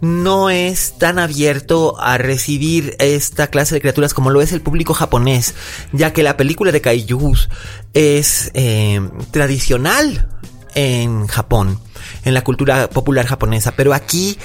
no 0.00 0.50
es 0.50 0.98
tan 0.98 1.18
abierto 1.18 1.98
a 1.98 2.18
recibir 2.18 2.94
esta 2.98 3.46
clase 3.46 3.74
de 3.74 3.80
criaturas 3.80 4.12
como 4.12 4.30
lo 4.30 4.42
es 4.42 4.52
el 4.52 4.60
público 4.60 4.92
japonés, 4.92 5.54
ya 5.92 6.12
que 6.12 6.22
la 6.22 6.36
película 6.36 6.72
de 6.72 6.80
kaijus 6.82 7.48
es 7.94 8.50
em, 8.54 9.10
tradicional 9.30 10.28
en 10.74 11.26
Japón 11.26 11.78
en 12.24 12.34
la 12.34 12.44
cultura 12.44 12.90
popular 12.90 13.26
japonesa, 13.26 13.72
pero 13.76 13.94
aquí 13.94 14.38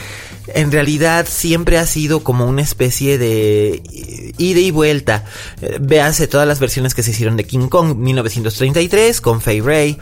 en 0.56 0.72
realidad 0.72 1.28
siempre 1.30 1.78
ha 1.78 1.86
sido 1.86 2.24
como 2.24 2.46
una 2.46 2.62
especie 2.62 3.18
de 3.18 3.82
ida 4.38 4.60
y 4.60 4.72
vuelta. 4.72 5.26
Eh, 5.62 5.78
véase 5.80 6.28
todas 6.28 6.48
las 6.48 6.60
versiones 6.60 6.94
que 6.94 7.04
se 7.04 7.12
hicieron 7.12 7.38
de 7.38 7.46
King 7.46 7.68
Kong 7.68 7.96
1933 7.96 9.22
con 9.22 9.42
Fay 9.42 9.62
Ray, 9.62 9.98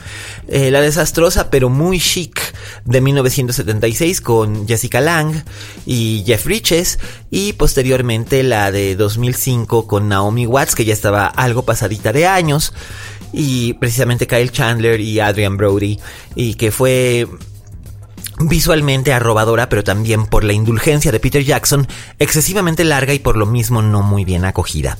eh, 0.47 0.71
la 0.71 0.81
desastrosa 0.81 1.49
pero 1.49 1.69
muy 1.69 1.99
chic 1.99 2.39
de 2.85 3.01
1976 3.01 4.21
con 4.21 4.67
Jessica 4.67 5.01
Lang 5.01 5.43
y 5.85 6.23
Jeff 6.25 6.45
Riches 6.45 6.99
y 7.29 7.53
posteriormente 7.53 8.43
la 8.43 8.71
de 8.71 8.95
2005 8.95 9.87
con 9.87 10.09
Naomi 10.09 10.45
Watts 10.45 10.75
que 10.75 10.85
ya 10.85 10.93
estaba 10.93 11.27
algo 11.27 11.63
pasadita 11.63 12.13
de 12.13 12.27
años 12.27 12.73
y 13.33 13.73
precisamente 13.73 14.27
Kyle 14.27 14.51
Chandler 14.51 14.99
y 15.01 15.19
Adrian 15.19 15.57
Brody 15.57 15.99
y 16.35 16.55
que 16.55 16.71
fue 16.71 17.27
visualmente 18.39 19.13
arrobadora, 19.13 19.69
pero 19.69 19.83
también 19.83 20.25
por 20.25 20.43
la 20.43 20.53
indulgencia 20.53 21.11
de 21.11 21.19
Peter 21.19 21.43
Jackson, 21.43 21.87
excesivamente 22.19 22.83
larga 22.83 23.13
y 23.13 23.19
por 23.19 23.37
lo 23.37 23.45
mismo 23.45 23.81
no 23.81 24.01
muy 24.01 24.25
bien 24.25 24.45
acogida. 24.45 24.97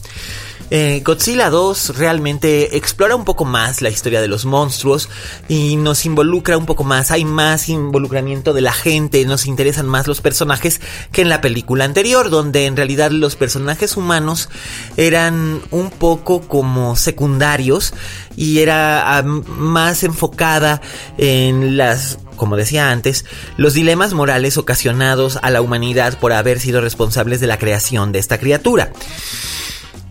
Eh, 0.69 1.01
Godzilla 1.05 1.49
2 1.49 1.97
realmente 1.97 2.75
explora 2.75 3.15
un 3.15 3.23
poco 3.23 3.45
más 3.45 3.81
la 3.81 3.89
historia 3.89 4.19
de 4.19 4.27
los 4.27 4.43
monstruos 4.43 5.07
y 5.47 5.77
nos 5.77 6.05
involucra 6.05 6.57
un 6.57 6.65
poco 6.65 6.83
más, 6.83 7.09
hay 7.11 7.23
más 7.23 7.69
involucramiento 7.69 8.53
de 8.53 8.61
la 8.61 8.73
gente, 8.73 9.23
nos 9.25 9.45
interesan 9.45 9.87
más 9.87 10.07
los 10.07 10.19
personajes 10.19 10.81
que 11.13 11.21
en 11.21 11.29
la 11.29 11.39
película 11.39 11.85
anterior, 11.85 12.29
donde 12.29 12.65
en 12.65 12.75
realidad 12.75 13.11
los 13.11 13.37
personajes 13.37 13.95
humanos 13.95 14.49
eran 14.97 15.61
un 15.71 15.89
poco 15.89 16.41
como 16.41 16.97
secundarios 16.97 17.93
y 18.35 18.59
era 18.59 19.17
ah, 19.17 19.23
más 19.23 20.03
enfocada 20.03 20.81
en 21.17 21.77
las 21.77 22.19
como 22.35 22.55
decía 22.55 22.91
antes, 22.91 23.25
los 23.57 23.73
dilemas 23.73 24.13
morales 24.13 24.57
ocasionados 24.57 25.39
a 25.41 25.49
la 25.49 25.59
humanidad 25.59 26.19
por 26.19 26.33
haber 26.33 26.59
sido 26.59 26.81
responsables 26.81 27.39
de 27.39 27.47
la 27.47 27.57
creación 27.57 28.11
de 28.11 28.19
esta 28.19 28.37
criatura. 28.37 28.91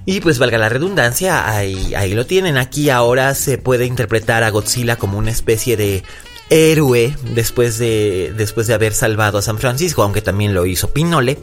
Y 0.08 0.20
pues 0.20 0.38
valga 0.38 0.56
la 0.56 0.68
redundancia, 0.68 1.50
ahí, 1.50 1.94
ahí 1.96 2.14
lo 2.14 2.26
tienen. 2.26 2.56
Aquí 2.56 2.90
ahora 2.90 3.34
se 3.34 3.58
puede 3.58 3.86
interpretar 3.86 4.44
a 4.44 4.50
Godzilla 4.50 4.96
como 4.96 5.18
una 5.18 5.32
especie 5.32 5.76
de 5.76 6.04
héroe 6.48 7.16
después 7.34 7.78
de, 7.78 8.32
después 8.36 8.68
de 8.68 8.74
haber 8.74 8.94
salvado 8.94 9.38
a 9.38 9.42
San 9.42 9.58
Francisco, 9.58 10.04
aunque 10.04 10.22
también 10.22 10.54
lo 10.54 10.64
hizo 10.64 10.92
Pinole. 10.92 11.38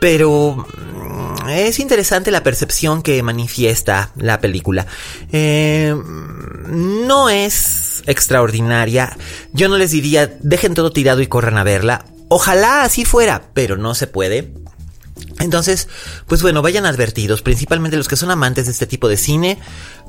Pero 0.00 0.66
mm, 0.66 1.48
es 1.50 1.78
interesante 1.78 2.30
la 2.30 2.42
percepción 2.42 3.02
que 3.02 3.22
manifiesta 3.22 4.12
la 4.16 4.40
película. 4.40 4.86
Eh, 5.30 5.94
no 6.68 7.28
es 7.28 8.02
extraordinaria. 8.06 9.16
Yo 9.52 9.68
no 9.68 9.76
les 9.76 9.90
diría, 9.90 10.38
dejen 10.40 10.72
todo 10.72 10.90
tirado 10.90 11.20
y 11.20 11.26
corran 11.26 11.58
a 11.58 11.64
verla. 11.64 12.06
Ojalá 12.28 12.82
así 12.82 13.04
fuera, 13.04 13.50
pero 13.52 13.76
no 13.76 13.94
se 13.94 14.06
puede. 14.06 14.52
Entonces, 15.40 15.88
pues 16.26 16.42
bueno, 16.42 16.62
vayan 16.62 16.86
advertidos, 16.86 17.42
principalmente 17.42 17.96
los 17.96 18.08
que 18.08 18.16
son 18.16 18.30
amantes 18.30 18.66
de 18.66 18.72
este 18.72 18.86
tipo 18.86 19.08
de 19.08 19.16
cine, 19.16 19.58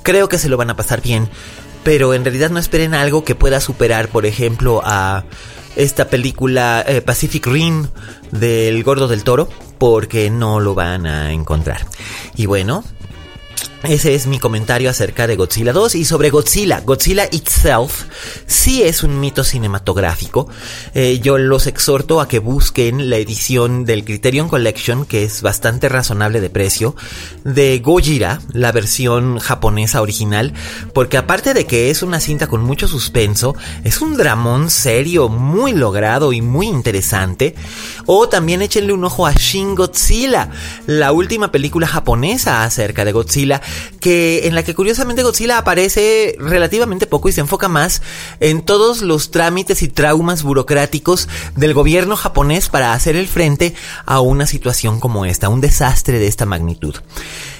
creo 0.04 0.30
que 0.30 0.38
se 0.38 0.50
lo 0.50 0.58
van 0.58 0.70
a 0.70 0.76
pasar 0.76 1.02
bien, 1.02 1.30
pero 1.84 2.14
en 2.14 2.24
realidad 2.24 2.50
no 2.50 2.60
esperen 2.60 2.94
algo 2.94 3.24
que 3.24 3.36
pueda 3.36 3.60
superar, 3.60 4.10
por 4.10 4.26
ejemplo, 4.26 4.82
a 4.84 5.26
esta 5.76 6.10
película 6.10 6.84
eh, 6.88 7.02
Pacific 7.02 7.46
Rim 7.46 7.88
del 8.32 8.84
Gordo 8.84 9.08
del 9.08 9.24
Toro, 9.24 9.50
porque 9.78 10.30
no 10.30 10.60
lo 10.60 10.74
van 10.74 11.06
a 11.06 11.34
encontrar. 11.34 11.86
Y 12.36 12.46
bueno, 12.46 12.84
ese 13.88 14.16
es 14.16 14.26
mi 14.26 14.40
comentario 14.40 14.90
acerca 14.90 15.28
de 15.28 15.36
Godzilla 15.36 15.72
2 15.72 15.96
y 15.96 16.06
sobre 16.06 16.32
Godzilla. 16.32 16.82
Godzilla 16.82 17.28
itself 17.32 18.06
sí 18.48 18.82
es 18.82 19.04
un 19.04 19.20
mito 19.20 19.44
cinematográfico. 19.44 20.50
Eh, 20.96 21.20
yo 21.22 21.38
los 21.38 21.68
exhorto 21.68 22.20
a 22.20 22.28
que 22.28 22.40
busquen 22.40 23.12
la 23.12 23.18
edición 23.18 23.86
del 23.86 24.04
Criterion 24.04 24.50
Collection, 24.50 25.06
que 25.06 25.24
es 25.24 25.44
bastante 25.44 25.88
razonable 25.88 26.42
de 26.42 26.50
precio, 26.50 26.96
de 27.44 27.78
Gojira, 27.78 28.42
la 28.54 28.72
versión 28.72 29.38
japonesa 29.38 30.02
original, 30.02 30.54
porque 30.94 31.18
aparte 31.18 31.54
de 31.54 31.66
que 31.66 31.92
es 31.92 32.02
una 32.02 32.20
cinta 32.20 32.48
con 32.48 32.64
mucho 32.64 32.88
suspenso, 32.88 33.56
es 33.84 34.02
un 34.02 34.18
dramón 34.18 34.72
serio, 34.72 35.30
muy 35.30 35.74
logrado 35.74 36.34
y 36.34 36.42
muy 36.42 36.68
interesante. 36.68 37.54
O 38.08 38.28
también 38.30 38.64
échenle 38.64 38.94
un 38.94 39.04
ojo 39.04 39.28
a 39.28 39.34
Shin 39.34 39.76
Godzilla, 39.76 40.50
la 40.88 41.12
última 41.12 41.52
película 41.52 41.86
japonesa 41.86 42.64
acerca 42.64 43.06
de 43.06 43.12
Godzilla 43.12 43.45
que 44.00 44.48
en 44.48 44.56
la 44.56 44.64
que 44.64 44.76
curiosamente 44.76 45.24
Godzilla 45.24 45.58
aparece 45.58 46.36
relativamente 46.40 47.08
poco 47.08 47.30
y 47.30 47.32
se 47.32 47.42
enfoca 47.42 47.68
más 47.68 48.02
en 48.40 48.62
todos 48.62 49.02
los 49.02 49.32
trámites 49.32 49.82
y 49.82 49.88
traumas 49.88 50.44
burocráticos 50.44 51.28
del 51.56 51.74
gobierno 51.74 52.16
japonés 52.16 52.70
para 52.70 52.94
hacer 52.94 53.16
el 53.16 53.28
frente 53.28 53.74
a 54.06 54.20
una 54.20 54.48
situación 54.48 55.00
como 55.00 55.26
esta, 55.26 55.50
un 55.50 55.62
desastre 55.62 56.20
de 56.20 56.28
esta 56.28 56.46
magnitud. 56.46 56.96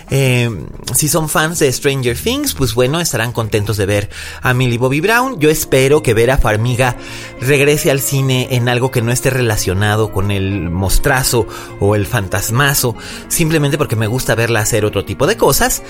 Eh, 0.10 0.50
si 0.94 1.08
son 1.08 1.30
fans 1.30 1.60
de 1.60 1.72
Stranger 1.72 2.18
Things, 2.18 2.54
pues 2.54 2.74
bueno, 2.74 3.00
estarán 3.00 3.32
contentos 3.32 3.78
de 3.78 3.86
ver 3.86 4.10
a 4.42 4.54
Millie 4.54 4.78
Bobby 4.78 5.02
Brown. 5.02 5.40
Yo 5.40 5.50
espero 5.50 6.04
que 6.04 6.14
Vera 6.14 6.38
Farmiga 6.38 6.96
regrese 7.42 7.92
al 7.92 8.00
cine 8.00 8.48
en 8.52 8.70
algo 8.70 8.92
que 8.92 9.02
no 9.02 9.12
esté 9.12 9.30
relacionado 9.30 10.12
con 10.12 10.32
el 10.32 10.70
mostrazo 10.70 11.48
o 11.80 11.96
el 11.96 12.06
fantasmazo, 12.06 12.96
simplemente 13.28 13.78
porque 13.78 13.96
me 13.96 14.08
gusta 14.08 14.36
verla 14.36 14.62
hacer 14.62 14.86
otro 14.86 15.06
tipo 15.06 15.28
de 15.28 15.38
cosas. 15.38 15.84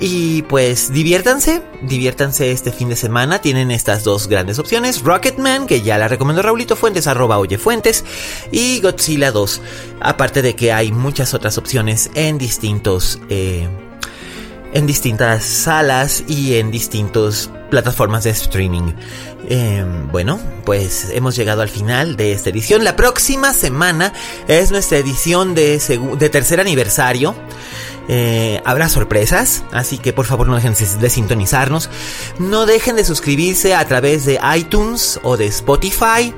Y 0.00 0.42
pues 0.42 0.92
diviértanse, 0.92 1.62
diviértanse 1.82 2.52
este 2.52 2.72
fin 2.72 2.88
de 2.88 2.96
semana. 2.96 3.40
Tienen 3.40 3.70
estas 3.70 4.04
dos 4.04 4.28
grandes 4.28 4.58
opciones. 4.58 5.02
Rocketman, 5.02 5.66
que 5.66 5.82
ya 5.82 5.98
la 5.98 6.08
recomendó 6.08 6.42
Raulito 6.42 6.76
Fuentes, 6.76 7.06
arroba 7.06 7.38
Oye 7.38 7.58
Fuentes. 7.58 8.04
Y 8.52 8.80
Godzilla 8.80 9.32
2. 9.32 9.60
Aparte 10.00 10.42
de 10.42 10.54
que 10.54 10.72
hay 10.72 10.92
muchas 10.92 11.34
otras 11.34 11.58
opciones 11.58 12.10
en 12.14 12.38
distintos... 12.38 13.20
Eh, 13.28 13.68
en 14.72 14.86
distintas 14.86 15.44
salas 15.44 16.24
y 16.28 16.56
en 16.56 16.70
distintas 16.70 17.50
plataformas 17.70 18.24
de 18.24 18.30
streaming. 18.30 18.92
Eh, 19.48 19.84
bueno, 20.10 20.40
pues 20.64 21.10
hemos 21.12 21.36
llegado 21.36 21.62
al 21.62 21.68
final 21.68 22.16
de 22.16 22.32
esta 22.32 22.50
edición. 22.50 22.84
La 22.84 22.96
próxima 22.96 23.52
semana 23.52 24.12
es 24.46 24.70
nuestra 24.70 24.98
edición 24.98 25.54
de, 25.54 25.78
de 26.18 26.28
tercer 26.28 26.60
aniversario. 26.60 27.34
Eh, 28.10 28.62
habrá 28.64 28.88
sorpresas, 28.88 29.64
así 29.70 29.98
que 29.98 30.14
por 30.14 30.24
favor 30.24 30.48
no 30.48 30.56
dejen 30.56 30.74
de 30.98 31.10
sintonizarnos. 31.10 31.90
No 32.38 32.64
dejen 32.64 32.96
de 32.96 33.04
suscribirse 33.04 33.74
a 33.74 33.86
través 33.86 34.24
de 34.24 34.40
iTunes 34.56 35.20
o 35.22 35.36
de 35.36 35.46
Spotify. 35.46 36.34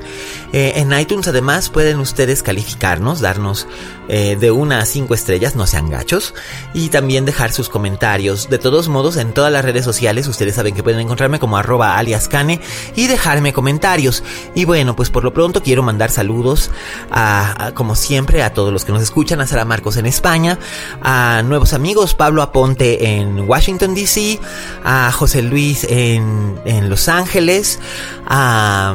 Eh, 0.53 0.73
en 0.77 0.93
iTunes 0.99 1.29
además 1.29 1.71
pueden 1.71 2.01
ustedes 2.01 2.43
calificarnos, 2.43 3.21
darnos 3.21 3.69
eh, 4.09 4.37
de 4.39 4.51
una 4.51 4.81
a 4.81 4.85
cinco 4.85 5.15
estrellas, 5.15 5.55
no 5.55 5.69
sean 5.69 5.89
gachos, 5.89 6.35
y 6.75 6.89
también 6.89 7.25
dejar 7.25 7.53
sus 7.53 7.69
comentarios. 7.69 8.51
De 8.51 8.59
todos 8.59 8.89
modos, 8.89 9.17
en 9.17 9.33
todas 9.33 9.53
las 9.53 9.65
redes 9.65 9.85
sociales 9.85 10.27
ustedes 10.27 10.57
saben 10.57 10.75
que 10.75 10.83
pueden 10.83 11.01
como 11.39 11.59
arroba 11.59 11.99
aliascane 11.99 12.61
y 12.97 13.07
dejarme 13.07 13.53
comentarios. 13.53 14.23
Y 14.55 14.65
bueno, 14.65 14.97
pues 14.97 15.11
por 15.11 15.23
lo 15.23 15.35
pronto 15.35 15.63
quiero 15.63 15.83
mandar 15.83 16.11
saludos 16.11 16.71
a, 17.11 17.73
como 17.75 17.95
siempre 17.95 18.43
a 18.43 18.55
todos 18.55 18.73
los 18.73 18.85
que 18.85 18.93
nos 18.93 19.03
escuchan, 19.03 19.41
a 19.41 19.47
Sara 19.47 19.67
Marcos 19.67 19.99
en 19.99 20.07
España, 20.07 20.59
a 21.03 21.43
nuevos 21.45 21.75
amigos, 21.75 22.15
Pablo 22.15 22.43
Aponte 22.43 23.17
en 23.17 23.49
Washington 23.49 23.95
DC, 23.95 24.41
a 24.83 25.13
José 25.13 25.43
Luis 25.43 25.85
en, 25.89 26.59
en 26.65 26.89
Los 26.89 27.09
Ángeles, 27.09 27.79
a 28.27 28.95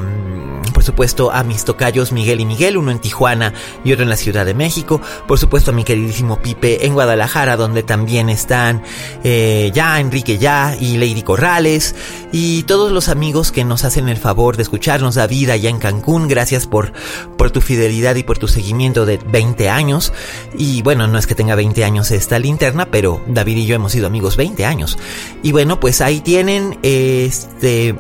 por 0.74 0.84
supuesto 0.84 1.32
a 1.32 1.44
mis 1.44 1.64
tocayos 1.64 2.12
Miguel 2.12 2.42
y 2.42 2.46
Miguel, 2.46 2.78
uno 2.78 2.92
en 2.92 3.00
Tijuana 3.00 3.54
y 3.86 3.94
otro 3.94 4.04
en 4.04 4.10
la 4.10 4.18
Ciudad 4.18 4.46
de 4.46 4.54
México, 4.54 5.00
por 5.28 5.40
supuesto 5.40 5.72
a 5.72 5.74
mi 5.74 5.84
queridísimo 5.86 6.42
Pipe 6.42 6.86
en 6.86 6.94
Guadalajara, 6.94 7.56
donde 7.56 7.84
también 7.84 8.30
están 8.30 8.84
eh, 9.24 9.72
ya 9.74 10.00
Enrique 10.00 10.38
Ya 10.38 10.76
y 10.78 10.98
Lady 10.98 11.24
Corrales, 11.24 11.96
y 12.32 12.64
todos 12.64 12.92
los 12.92 13.10
amigos 13.10 13.52
que 13.52 13.64
nos 13.64 13.84
hacen 13.84 14.10
el 14.10 14.18
favor 14.18 14.58
de 14.58 14.64
escucharnos, 14.64 15.16
David 15.16 15.50
allá 15.50 15.70
en 15.70 15.80
Cancún, 15.80 16.28
gracias 16.28 16.68
por, 16.68 16.94
por 17.38 17.52
tu 17.52 17.62
fidelidad 17.62 18.16
y 18.16 18.24
por 18.24 18.38
tu 18.38 18.48
seguimiento 18.48 19.06
de 19.06 19.18
20 19.18 19.70
años, 19.70 20.14
y 20.58 20.82
bueno, 20.82 21.08
no 21.08 21.18
es 21.18 21.28
que 21.28 21.36
tenga 21.36 21.56
20 21.56 21.84
años 21.84 22.12
esta 22.12 22.40
linterna, 22.40 22.88
pero 22.92 23.22
David 23.28 23.58
y 23.58 23.66
yo 23.66 23.76
hemos 23.76 23.92
sido 23.92 24.08
amigos 24.08 24.38
20 24.38 24.66
años, 24.66 24.98
y 25.44 25.52
bueno, 25.52 25.80
pues 25.80 26.02
ahí 26.02 26.22
tienen 26.22 26.80
este 26.84 27.96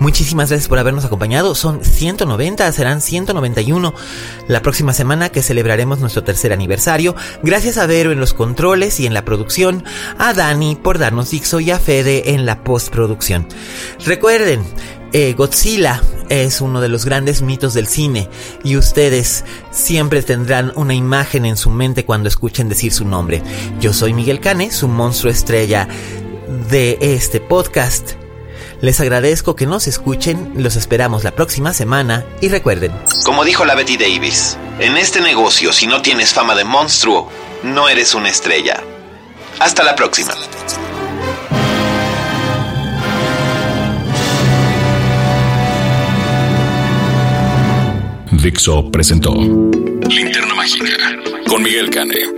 Muchísimas 0.00 0.48
gracias 0.48 0.68
por 0.68 0.78
habernos 0.78 1.04
acompañado. 1.04 1.54
Son 1.54 1.84
190, 1.84 2.70
serán 2.72 3.00
191 3.00 3.94
la 4.46 4.62
próxima 4.62 4.92
semana 4.92 5.30
que 5.30 5.42
celebraremos 5.42 5.98
nuestro 5.98 6.22
tercer 6.22 6.52
aniversario. 6.52 7.16
Gracias 7.42 7.78
a 7.78 7.86
Vero 7.86 8.12
en 8.12 8.20
los 8.20 8.32
controles 8.32 9.00
y 9.00 9.06
en 9.06 9.14
la 9.14 9.24
producción, 9.24 9.84
a 10.18 10.34
Dani 10.34 10.76
por 10.76 10.98
darnos 10.98 11.30
Dixo 11.30 11.58
y 11.60 11.72
a 11.72 11.80
Fede 11.80 12.34
en 12.34 12.46
la 12.46 12.62
postproducción. 12.62 13.48
Recuerden, 14.04 14.62
eh, 15.12 15.34
Godzilla 15.36 16.02
es 16.28 16.60
uno 16.60 16.80
de 16.80 16.88
los 16.88 17.04
grandes 17.04 17.42
mitos 17.42 17.74
del 17.74 17.86
cine 17.86 18.28
y 18.62 18.76
ustedes 18.76 19.44
siempre 19.70 20.22
tendrán 20.22 20.72
una 20.76 20.94
imagen 20.94 21.44
en 21.44 21.56
su 21.56 21.70
mente 21.70 22.04
cuando 22.04 22.28
escuchen 22.28 22.68
decir 22.68 22.92
su 22.92 23.04
nombre. 23.04 23.42
Yo 23.80 23.92
soy 23.92 24.12
Miguel 24.12 24.38
Cane, 24.38 24.70
su 24.70 24.86
monstruo 24.86 25.32
estrella 25.32 25.88
de 26.70 26.98
este 27.00 27.40
podcast. 27.40 28.27
Les 28.80 29.00
agradezco 29.00 29.56
que 29.56 29.66
nos 29.66 29.88
escuchen, 29.88 30.52
los 30.56 30.76
esperamos 30.76 31.24
la 31.24 31.32
próxima 31.32 31.74
semana 31.74 32.24
y 32.40 32.48
recuerden. 32.48 32.92
Como 33.24 33.44
dijo 33.44 33.64
la 33.64 33.74
Betty 33.74 33.96
Davis, 33.96 34.56
en 34.78 34.96
este 34.96 35.20
negocio 35.20 35.72
si 35.72 35.88
no 35.88 36.00
tienes 36.00 36.32
fama 36.32 36.54
de 36.54 36.62
monstruo, 36.62 37.28
no 37.64 37.88
eres 37.88 38.14
una 38.14 38.28
estrella. 38.28 38.80
Hasta 39.58 39.82
la 39.82 39.96
próxima. 39.96 40.32
Dixo 48.30 48.88
presentó 48.92 49.34
Linterna 49.34 50.54
Mágica 50.54 50.86
con 51.48 51.64
Miguel 51.64 51.90
Cane. 51.90 52.37